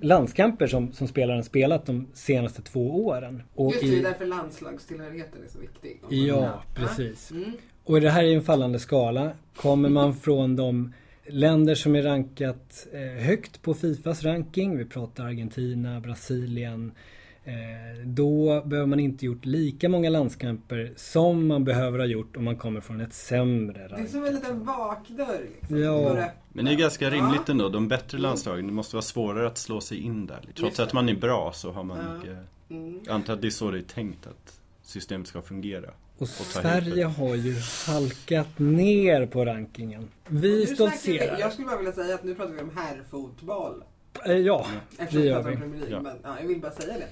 landskamper 0.00 0.66
som, 0.66 0.92
som 0.92 1.08
spelaren 1.08 1.44
spelat 1.44 1.86
de 1.86 2.06
senaste 2.14 2.62
två 2.62 3.06
åren. 3.06 3.42
Och 3.54 3.72
Just 3.72 3.80
det, 3.84 3.90
det 3.90 3.96
i, 3.96 3.98
är 3.98 4.02
därför 4.02 4.26
landslagstillhörigheten 4.26 5.44
är 5.44 5.48
så 5.48 5.58
viktig. 5.58 6.00
Ja, 6.08 6.62
precis. 6.74 7.30
Mm. 7.30 7.52
Och 7.84 8.00
det 8.00 8.10
här 8.10 8.24
är 8.24 8.34
en 8.36 8.42
fallande 8.42 8.78
skala. 8.78 9.30
Kommer 9.56 9.88
man 9.88 10.14
från 10.14 10.56
de 10.56 10.92
länder 11.30 11.74
som 11.74 11.96
är 11.96 12.02
rankat 12.02 12.86
eh, 12.92 13.24
högt 13.24 13.62
på 13.62 13.74
Fifas 13.74 14.24
ranking, 14.24 14.78
vi 14.78 14.84
pratar 14.84 15.24
Argentina, 15.24 16.00
Brasilien, 16.00 16.92
eh, 17.44 17.54
då 18.04 18.62
behöver 18.64 18.86
man 18.86 19.00
inte 19.00 19.26
gjort 19.26 19.44
lika 19.44 19.88
många 19.88 20.10
landskamper 20.10 20.92
som 20.96 21.46
man 21.46 21.64
behöver 21.64 21.98
ha 21.98 22.06
gjort 22.06 22.36
om 22.36 22.44
man 22.44 22.56
kommer 22.56 22.80
från 22.80 23.00
ett 23.00 23.14
sämre 23.14 23.88
Det 23.88 23.94
är 23.94 24.06
som 24.06 24.24
en 24.24 24.34
liten 24.34 24.64
bakdörr. 24.64 25.46
Liksom. 25.60 25.78
Ja. 25.80 26.30
Men 26.52 26.64
det 26.64 26.72
är 26.72 26.76
ganska 26.76 27.10
rimligt 27.10 27.48
ändå. 27.48 27.68
De 27.68 27.88
bättre 27.88 28.18
landslagen, 28.18 28.66
det 28.66 28.72
måste 28.72 28.96
vara 28.96 29.02
svårare 29.02 29.46
att 29.46 29.58
slå 29.58 29.80
sig 29.80 29.98
in 29.98 30.26
där. 30.26 30.40
Trots 30.58 30.80
att 30.80 30.92
man 30.92 31.08
är 31.08 31.14
bra 31.14 31.52
så 31.54 31.72
har 31.72 31.84
man 31.84 31.98
Ja. 31.98 32.14
mycket... 32.14 32.38
Mm. 32.70 33.00
Jag 33.06 33.14
antar 33.14 33.32
att 33.34 33.40
det 33.40 33.48
är 33.48 33.50
så 33.50 33.70
det 33.70 33.78
är 33.78 33.82
tänkt 33.82 34.26
att 34.26 34.60
systemet 34.82 35.26
ska 35.26 35.42
fungera. 35.42 35.90
Och 36.18 36.28
Sverige 36.28 37.04
har 37.04 37.34
ju 37.34 37.54
halkat 37.86 38.58
ner 38.58 39.26
på 39.26 39.44
rankingen. 39.44 40.08
Vi 40.28 40.66
stoltserar. 40.66 41.38
Jag 41.38 41.52
skulle 41.52 41.66
bara 41.66 41.76
vilja 41.76 41.92
säga 41.92 42.14
att 42.14 42.24
nu 42.24 42.34
pratar 42.34 42.52
vi 42.54 42.60
om 42.60 42.70
herrfotboll. 42.76 43.82
Eh, 44.26 44.32
Ja, 44.36 44.66
Eftersom 44.98 45.20
Det 45.20 45.22
vi 45.22 45.28
gör 45.28 45.34
pratar 45.42 45.50
om 45.50 45.54
vi. 45.54 45.60
Premier 45.60 45.80
League. 45.80 45.94
Ja. 45.96 46.02
Men 46.02 46.16
ja, 46.22 46.36
jag 46.40 46.48
vill 46.48 46.60
bara 46.60 46.72
säga 46.72 46.94
det. 46.98 47.06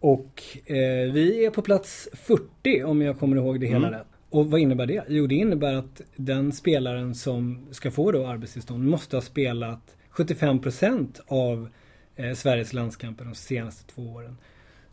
Och 0.00 0.42
eh, 0.72 1.12
vi 1.12 1.44
är 1.44 1.50
på 1.50 1.62
plats 1.62 2.08
40 2.12 2.82
om 2.84 3.02
jag 3.02 3.18
kommer 3.18 3.36
ihåg 3.36 3.60
det 3.60 3.66
hela 3.66 3.78
Mm. 3.88 3.98
rätt. 4.00 4.06
Och 4.30 4.50
vad 4.50 4.60
innebär 4.60 4.86
det? 4.86 5.04
Jo, 5.08 5.26
det 5.26 5.34
innebär 5.34 5.74
att 5.74 6.00
den 6.16 6.52
spelaren 6.52 7.14
som 7.14 7.66
ska 7.70 7.90
få 7.90 8.12
då 8.12 8.26
arbetstillstånd 8.26 8.84
måste 8.88 9.16
ha 9.16 9.20
spelat 9.20 9.96
75% 10.12 11.20
av 11.26 11.68
eh, 12.16 12.34
Sveriges 12.34 12.72
landskamper 12.72 13.24
de 13.24 13.34
senaste 13.34 13.92
två 13.94 14.02
åren. 14.02 14.36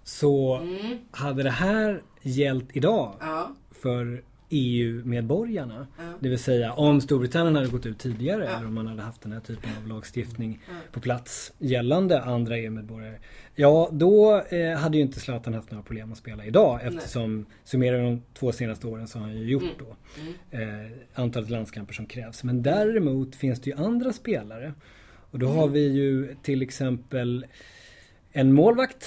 Så 0.07 0.55
Mm. 0.55 0.97
hade 1.11 1.43
det 1.43 1.49
här 1.51 2.01
gällt 2.21 2.75
idag 2.77 3.15
Ja. 3.19 3.51
för 3.71 4.23
EU-medborgarna, 4.49 5.87
Ja. 5.97 6.03
det 6.19 6.29
vill 6.29 6.39
säga 6.39 6.73
om 6.73 7.01
Storbritannien 7.01 7.55
hade 7.55 7.67
gått 7.67 7.85
ut 7.85 7.99
tidigare 7.99 8.43
Ja. 8.45 8.57
eller 8.57 8.67
om 8.67 8.73
man 8.73 8.87
hade 8.87 9.01
haft 9.01 9.21
den 9.21 9.31
här 9.31 9.39
typen 9.39 9.69
av 9.81 9.87
lagstiftning 9.87 10.59
Ja. 10.67 10.73
på 10.91 10.99
plats 10.99 11.53
gällande 11.57 12.21
andra 12.21 12.57
EU-medborgare. 12.57 13.17
Ja, 13.55 13.89
då 13.91 14.41
eh, 14.49 14.77
hade 14.77 14.97
ju 14.97 15.03
inte 15.03 15.19
Zlatan 15.19 15.53
haft 15.53 15.71
några 15.71 15.83
problem 15.83 16.11
att 16.11 16.17
spela 16.17 16.45
idag 16.45 16.79
eftersom 16.83 17.45
summerar 17.63 17.97
vi 17.97 18.03
de 18.03 18.21
två 18.33 18.51
senaste 18.51 18.87
åren 18.87 19.07
så 19.07 19.19
har 19.19 19.25
han 19.25 19.37
ju 19.37 19.49
gjort 19.49 19.63
Mm. 19.63 19.75
då 19.79 19.95
Mm. 20.57 20.85
eh, 20.85 20.91
antalet 21.13 21.49
landskamper 21.49 21.93
som 21.93 22.05
krävs. 22.05 22.43
Men 22.43 22.63
däremot 22.63 23.35
finns 23.35 23.61
det 23.61 23.69
ju 23.69 23.77
andra 23.77 24.13
spelare. 24.13 24.73
Och 25.31 25.39
då 25.39 25.47
har 25.47 25.67
vi 25.67 25.87
ju 25.87 26.35
till 26.43 26.61
exempel 26.61 27.45
en 28.31 28.53
målvakt, 28.53 29.05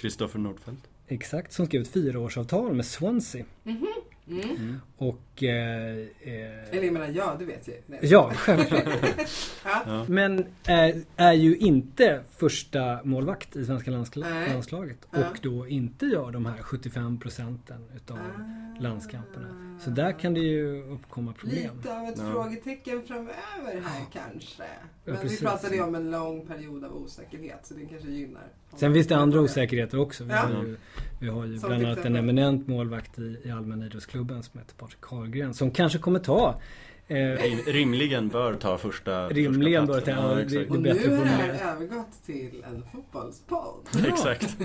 Kristoffer 0.00 0.38
Nordfeldt. 0.38 0.88
exakt, 1.08 1.52
som 1.52 1.66
skrev 1.66 1.82
ett 1.82 1.88
fyraårsavtal 1.92 2.74
med 2.74 2.86
Swansea. 2.86 3.44
Mhm. 3.62 3.86
Mm. 4.30 4.40
Mm. 4.50 4.80
Och... 4.96 5.42
Eh, 5.42 5.96
eh, 6.20 6.70
Eller 6.70 6.82
jag 6.82 6.92
menar, 6.92 7.08
ja, 7.08 7.36
du 7.38 7.44
vet 7.44 7.68
ju. 7.68 7.72
Nej. 7.86 7.98
ja, 8.02 8.32
självklart. 8.34 8.84
Ja. 9.64 10.04
Men 10.08 10.46
är, 10.64 11.02
är 11.16 11.32
ju 11.32 11.56
inte 11.56 12.22
första 12.36 13.00
målvakt 13.04 13.56
i 13.56 13.64
svenska 13.66 13.90
landskla- 13.90 14.30
Nej. 14.30 14.52
landslaget. 14.52 14.98
Ja. 15.12 15.18
Och 15.30 15.38
då 15.42 15.66
inte 15.68 16.06
gör 16.06 16.30
de 16.32 16.46
här 16.46 16.58
75 16.62 17.20
procenten 17.20 17.84
utav 17.96 18.18
Ah. 18.18 18.80
landskamperna. 18.82 19.78
Så 19.84 19.90
där 19.90 20.12
kan 20.12 20.34
det 20.34 20.40
ju 20.40 20.82
uppkomma 20.92 21.32
problem. 21.32 21.76
Lite 21.76 21.98
av 21.98 22.04
ett 22.04 22.14
Ja. 22.18 22.32
frågetecken 22.32 23.02
framöver 23.06 23.80
här 23.84 24.04
kanske. 24.12 24.62
Men 25.04 25.28
vi 25.28 25.36
pratade 25.38 25.74
ju 25.76 25.82
om 25.82 25.94
en 25.94 26.10
lång 26.10 26.46
period 26.46 26.84
av 26.84 26.96
osäkerhet 26.96 27.66
så 27.66 27.74
det 27.74 27.86
kanske 27.86 28.08
gynnar. 28.10 28.46
Sen 28.76 28.94
finns 28.94 29.06
det 29.06 29.16
andra 29.16 29.40
osäkerheter 29.40 29.98
också. 30.00 30.24
Vi 30.24 30.30
Ja. 30.30 30.36
har 30.38 30.50
ju, 30.64 30.76
vi 31.20 31.28
har 31.28 31.44
ju 31.46 31.58
Som 31.58 31.68
bland 31.68 31.80
till 31.82 31.86
annat 31.92 32.04
en 32.04 32.16
eminent 32.16 32.66
målvakt 32.68 33.18
i, 33.18 33.36
i 33.44 33.50
Allmänna 33.50 33.86
idrottsklubben 33.86 34.42
som 34.42 34.60
heter 34.60 34.74
Patrik 34.74 35.00
Karlgren. 35.00 35.54
Som 35.54 35.70
kanske 35.70 35.98
kommer 35.98 36.18
ta 36.18 36.60
eh, 37.08 37.14
Rim- 37.16 37.66
Rimligen 37.72 38.28
bör 38.28 38.54
ta 38.54 38.78
första 38.78 39.28
Rimligen 39.28 39.86
första 39.86 40.12
bör 40.12 40.16
ta- 40.16 40.28
ja, 40.38 40.44
det-. 40.44 40.68
Och 40.68 40.74
är 40.76 40.78
nu 40.80 40.94
bättre 40.94 41.10
har 41.14 41.24
det 41.24 41.30
här 41.30 41.72
övergått 41.74 42.22
till 42.26 42.64
en 42.72 42.84
fotbollspodd. 42.92 43.86
Exakt. 44.06 44.56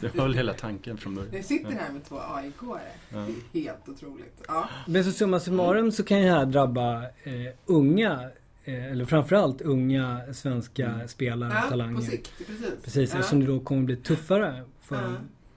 Det 0.00 0.14
var 0.14 0.24
väl 0.24 0.34
hela 0.34 0.52
tanken 0.54 0.96
från 0.96 1.14
början. 1.14 1.30
Jag 1.34 1.44
sitter 1.44 1.70
här 1.72 1.92
med 1.92 2.04
två 2.04 2.16
AIK-are. 2.16 2.78
Ja. 3.08 3.26
Det 3.52 3.58
är 3.58 3.62
helt 3.64 3.88
otroligt. 3.88 4.42
Ja. 4.48 4.68
Men 4.86 5.04
så 5.04 5.12
summa 5.12 5.40
summarum 5.40 5.92
så 5.92 6.02
kan 6.04 6.18
ju 6.18 6.24
det 6.24 6.30
här 6.30 6.46
drabba 6.46 7.02
eh, 7.02 7.32
unga, 7.66 8.30
eller 8.64 9.04
framförallt 9.04 9.60
unga 9.60 10.20
svenska 10.32 10.86
Mm. 10.88 11.08
spelare 11.08 11.50
och 11.50 11.56
Ja, 11.56 11.60
på 11.62 11.68
talanger. 11.70 12.00
sikt. 12.00 12.32
Precis. 12.46 12.84
Precis, 12.84 13.12
ja. 13.12 13.18
eftersom 13.18 13.40
det 13.40 13.46
då 13.46 13.60
kommer 13.60 13.82
bli 13.82 13.96
tuffare 13.96 14.62
för 14.82 14.96
Ja. 14.96 15.02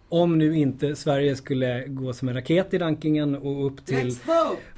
Om 0.09 0.37
nu 0.37 0.57
inte 0.57 0.95
Sverige 0.95 1.35
skulle 1.35 1.87
gå 1.87 2.13
som 2.13 2.27
en 2.27 2.33
raket 2.35 2.73
i 2.73 2.77
rankingen 2.77 3.35
och 3.35 3.65
upp 3.67 3.85
till 3.85 4.15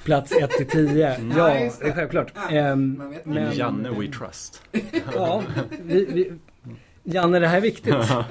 plats 0.03 0.31
1 0.31 0.49
till 0.51 0.67
10. 0.67 1.15
Mm. 1.19 1.37
Ja, 1.37 1.47
det. 1.47 1.87
är 1.87 1.91
självklart. 1.93 2.33
Ja, 2.51 2.75
man 2.75 3.09
vet 3.09 3.25
men-. 3.25 3.53
Janne 3.57 3.89
We 3.89 4.07
Trust. 4.07 4.61
ja, 5.15 5.43
vi, 5.83 6.05
vi, 6.05 6.31
Janne, 7.05 7.39
det 7.39 7.47
här 7.47 7.57
är 7.57 7.61
viktigt. 7.61 7.95
Ja, 8.09 8.25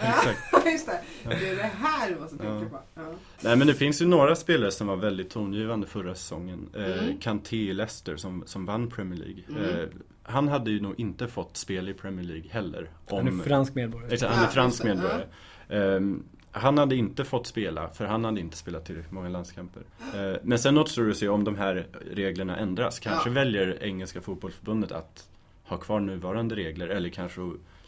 just 0.66 0.86
det. 0.86 1.00
Det 1.28 1.48
är 1.48 1.56
det 1.56 1.62
här 1.62 2.10
du 2.10 2.20
måste 2.20 2.36
tänka 2.36 2.52
Ja. 2.54 2.60
på. 2.70 2.78
Ja. 2.94 3.02
Nej 3.40 3.56
men 3.56 3.66
det 3.66 3.74
finns 3.74 4.02
ju 4.02 4.06
några 4.06 4.36
spelare 4.36 4.70
som 4.70 4.86
var 4.86 4.96
väldigt 4.96 5.30
tongivande 5.30 5.86
förra 5.86 6.14
säsongen. 6.14 6.68
Eh, 6.76 6.84
Mm. 7.04 7.18
Kanté 7.20 7.56
i 7.56 7.72
Leicester 7.74 8.16
som, 8.16 8.42
som 8.46 8.66
vann 8.66 8.90
Premier 8.90 9.18
League. 9.20 9.42
Mm. 9.48 9.62
Eh, 9.80 9.86
han 10.22 10.48
hade 10.48 10.70
ju 10.70 10.80
nog 10.80 10.94
inte 11.00 11.28
fått 11.28 11.56
spel 11.56 11.88
i 11.88 11.94
Premier 11.94 12.24
League 12.26 12.48
heller. 12.50 12.90
Han 13.10 13.40
är 13.40 13.44
fransk 13.44 13.74
medborgare. 13.74 14.12
Exakt, 14.14 14.34
han 14.34 14.44
är 14.44 14.48
fransk 14.48 14.84
medborgare. 14.84 15.24
Ehm, 15.68 16.24
han 16.52 16.78
hade 16.78 16.96
inte 16.96 17.24
fått 17.24 17.46
spela, 17.46 17.88
för 17.88 18.04
han 18.04 18.24
hade 18.24 18.40
inte 18.40 18.56
spelat 18.56 18.84
tillräckligt 18.86 19.12
många 19.12 19.28
landskamper. 19.28 19.82
Eh, 20.14 20.36
men 20.42 20.58
sen 20.58 20.78
återstår 20.78 21.02
det 21.04 21.10
att 21.10 21.16
se 21.16 21.28
om 21.28 21.44
de 21.44 21.56
här 21.56 21.86
reglerna 22.12 22.56
ändras. 22.56 22.98
Kanske 22.98 23.28
Ja. 23.30 23.34
väljer 23.34 23.82
engelska 23.82 24.20
fotbollsförbundet 24.20 24.92
att 24.92 25.28
ha 25.64 25.76
kvar 25.76 26.00
nuvarande 26.00 26.56
regler 26.56 26.88
eller 26.88 27.08
kanske 27.08 27.40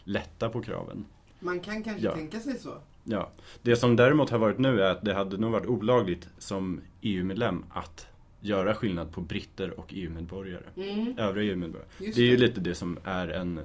lätta 0.06 0.48
på 0.48 0.62
kraven. 0.62 1.04
Man 1.40 1.60
kan 1.60 1.82
kanske 1.82 2.04
Ja. 2.04 2.14
tänka 2.14 2.40
sig 2.40 2.58
så. 2.58 2.74
Ja. 3.04 3.30
Det 3.62 3.76
som 3.76 3.96
däremot 3.96 4.30
har 4.30 4.38
varit 4.38 4.58
nu 4.58 4.80
är 4.82 4.90
att 4.90 5.04
det 5.04 5.14
hade 5.14 5.36
nog 5.36 5.52
varit 5.52 5.66
olagligt 5.66 6.28
som 6.38 6.80
EU-medlem 7.00 7.64
att 7.70 8.06
göra 8.40 8.74
skillnad 8.74 9.12
på 9.12 9.20
britter 9.20 9.80
och 9.80 9.86
EU-medborgare. 9.94 10.62
Mm. 10.76 11.14
Övriga 11.18 11.50
EU-medborgare. 11.52 11.88
Just 11.98 12.16
Det 12.16 12.22
är 12.22 12.26
ju 12.26 12.36
lite 12.36 12.60
det 12.60 12.74
som 12.74 12.98
är 13.04 13.28
en 13.28 13.60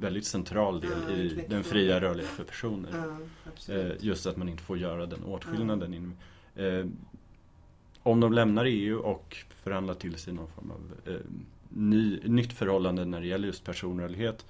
väldigt 0.00 0.26
central 0.26 0.80
del 0.80 0.90
Ja, 1.08 1.14
i 1.14 1.28
knäckfråga. 1.28 1.48
den 1.48 1.64
fria 1.64 2.00
rörligheten 2.00 2.36
för 2.36 2.44
personer. 2.44 2.90
Ja, 2.92 3.74
Eh, 3.74 3.92
just 4.00 4.26
att 4.26 4.36
man 4.36 4.48
inte 4.48 4.62
får 4.62 4.78
göra 4.78 5.06
den 5.06 5.24
åtskillnaden. 5.24 5.94
inom- 5.94 6.14
Eh, 6.56 6.86
om 8.02 8.20
de 8.20 8.32
lämnar 8.32 8.64
EU 8.64 8.98
och 8.98 9.36
förhandlar 9.62 9.94
till 9.94 10.14
sig 10.16 10.32
någon 10.34 10.48
form 10.48 10.70
av 10.70 11.12
eh, 11.14 11.20
ny, 11.68 12.20
nytt 12.24 12.52
förhållande 12.52 13.04
när 13.04 13.20
det 13.20 13.26
gäller 13.26 13.46
just 13.46 13.64
personrörlighet 13.64 14.46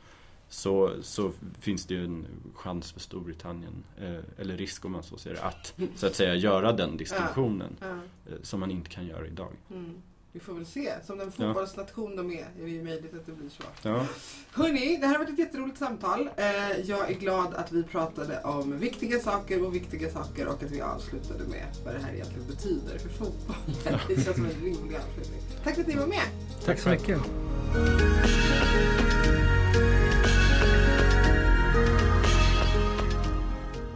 så, 0.55 0.93
så 1.03 1.33
finns 1.61 1.87
det 1.87 1.95
ju 1.95 2.05
en 2.05 2.27
chans 2.55 2.93
för 2.93 3.01
Storbritannien, 3.01 3.85
eh, 4.01 4.19
eller 4.39 4.57
risk 4.57 4.85
om 4.85 4.93
man 4.93 5.03
så 5.03 5.17
säger, 5.17 5.45
att 5.45 5.75
så 5.97 6.07
att 6.07 6.15
säga 6.15 6.35
göra 6.35 6.73
den 6.73 6.97
distinktionen 6.97 7.77
Ja. 7.81 7.87
eh, 7.87 8.43
som 8.43 8.61
man 8.61 8.71
inte 8.71 8.91
kan 8.91 9.07
göra 9.07 9.27
idag. 9.27 9.53
Mm. 9.71 9.95
Vi 10.33 10.41
får 10.41 10.55
väl 10.55 10.67
se. 10.67 10.93
Som 11.07 11.19
den 11.19 11.33
fotbollsnation 11.33 12.17
de 12.17 12.31
är, 12.31 12.39
är 12.39 12.65
det 12.65 12.71
ju 12.71 12.85
möjligt 12.85 13.15
att 13.15 13.27
det 13.27 13.33
blir 13.33 13.49
så. 13.49 13.63
Ja, 13.83 14.07
Hörni, 14.53 14.97
det 15.01 15.07
här 15.07 15.13
har 15.13 15.19
varit 15.25 15.33
ett 15.33 15.39
jätteroligt 15.39 15.79
samtal. 15.79 16.29
Eh, 16.37 16.81
Jag 16.85 17.11
är 17.11 17.15
glad 17.15 17.55
att 17.55 17.73
vi 17.73 17.83
pratade 17.83 18.41
om 18.43 18.79
viktiga 18.79 19.19
saker 19.21 19.65
och 19.67 19.75
viktiga 19.75 20.11
saker 20.11 20.47
och 20.47 20.63
att 20.63 20.71
vi 20.71 20.81
avslutade 20.81 21.45
med 21.45 21.67
vad 21.85 21.95
det 21.95 22.01
här 22.01 22.13
egentligen 22.15 22.47
betyder 22.47 22.99
för 22.99 23.09
fotbollen. 23.09 24.01
Det 24.09 24.15
känns 24.25 24.37
som 24.37 24.45
en 24.45 24.51
rimlig 24.51 24.97
avslutning. 24.97 25.41
Tack 25.65 25.75
för 25.75 25.83
att 25.83 25.89
ni 25.89 25.97
var 25.97 26.07
med. 26.07 26.25
Tack 26.65 26.79
så 26.79 26.89
mycket. 26.89 27.21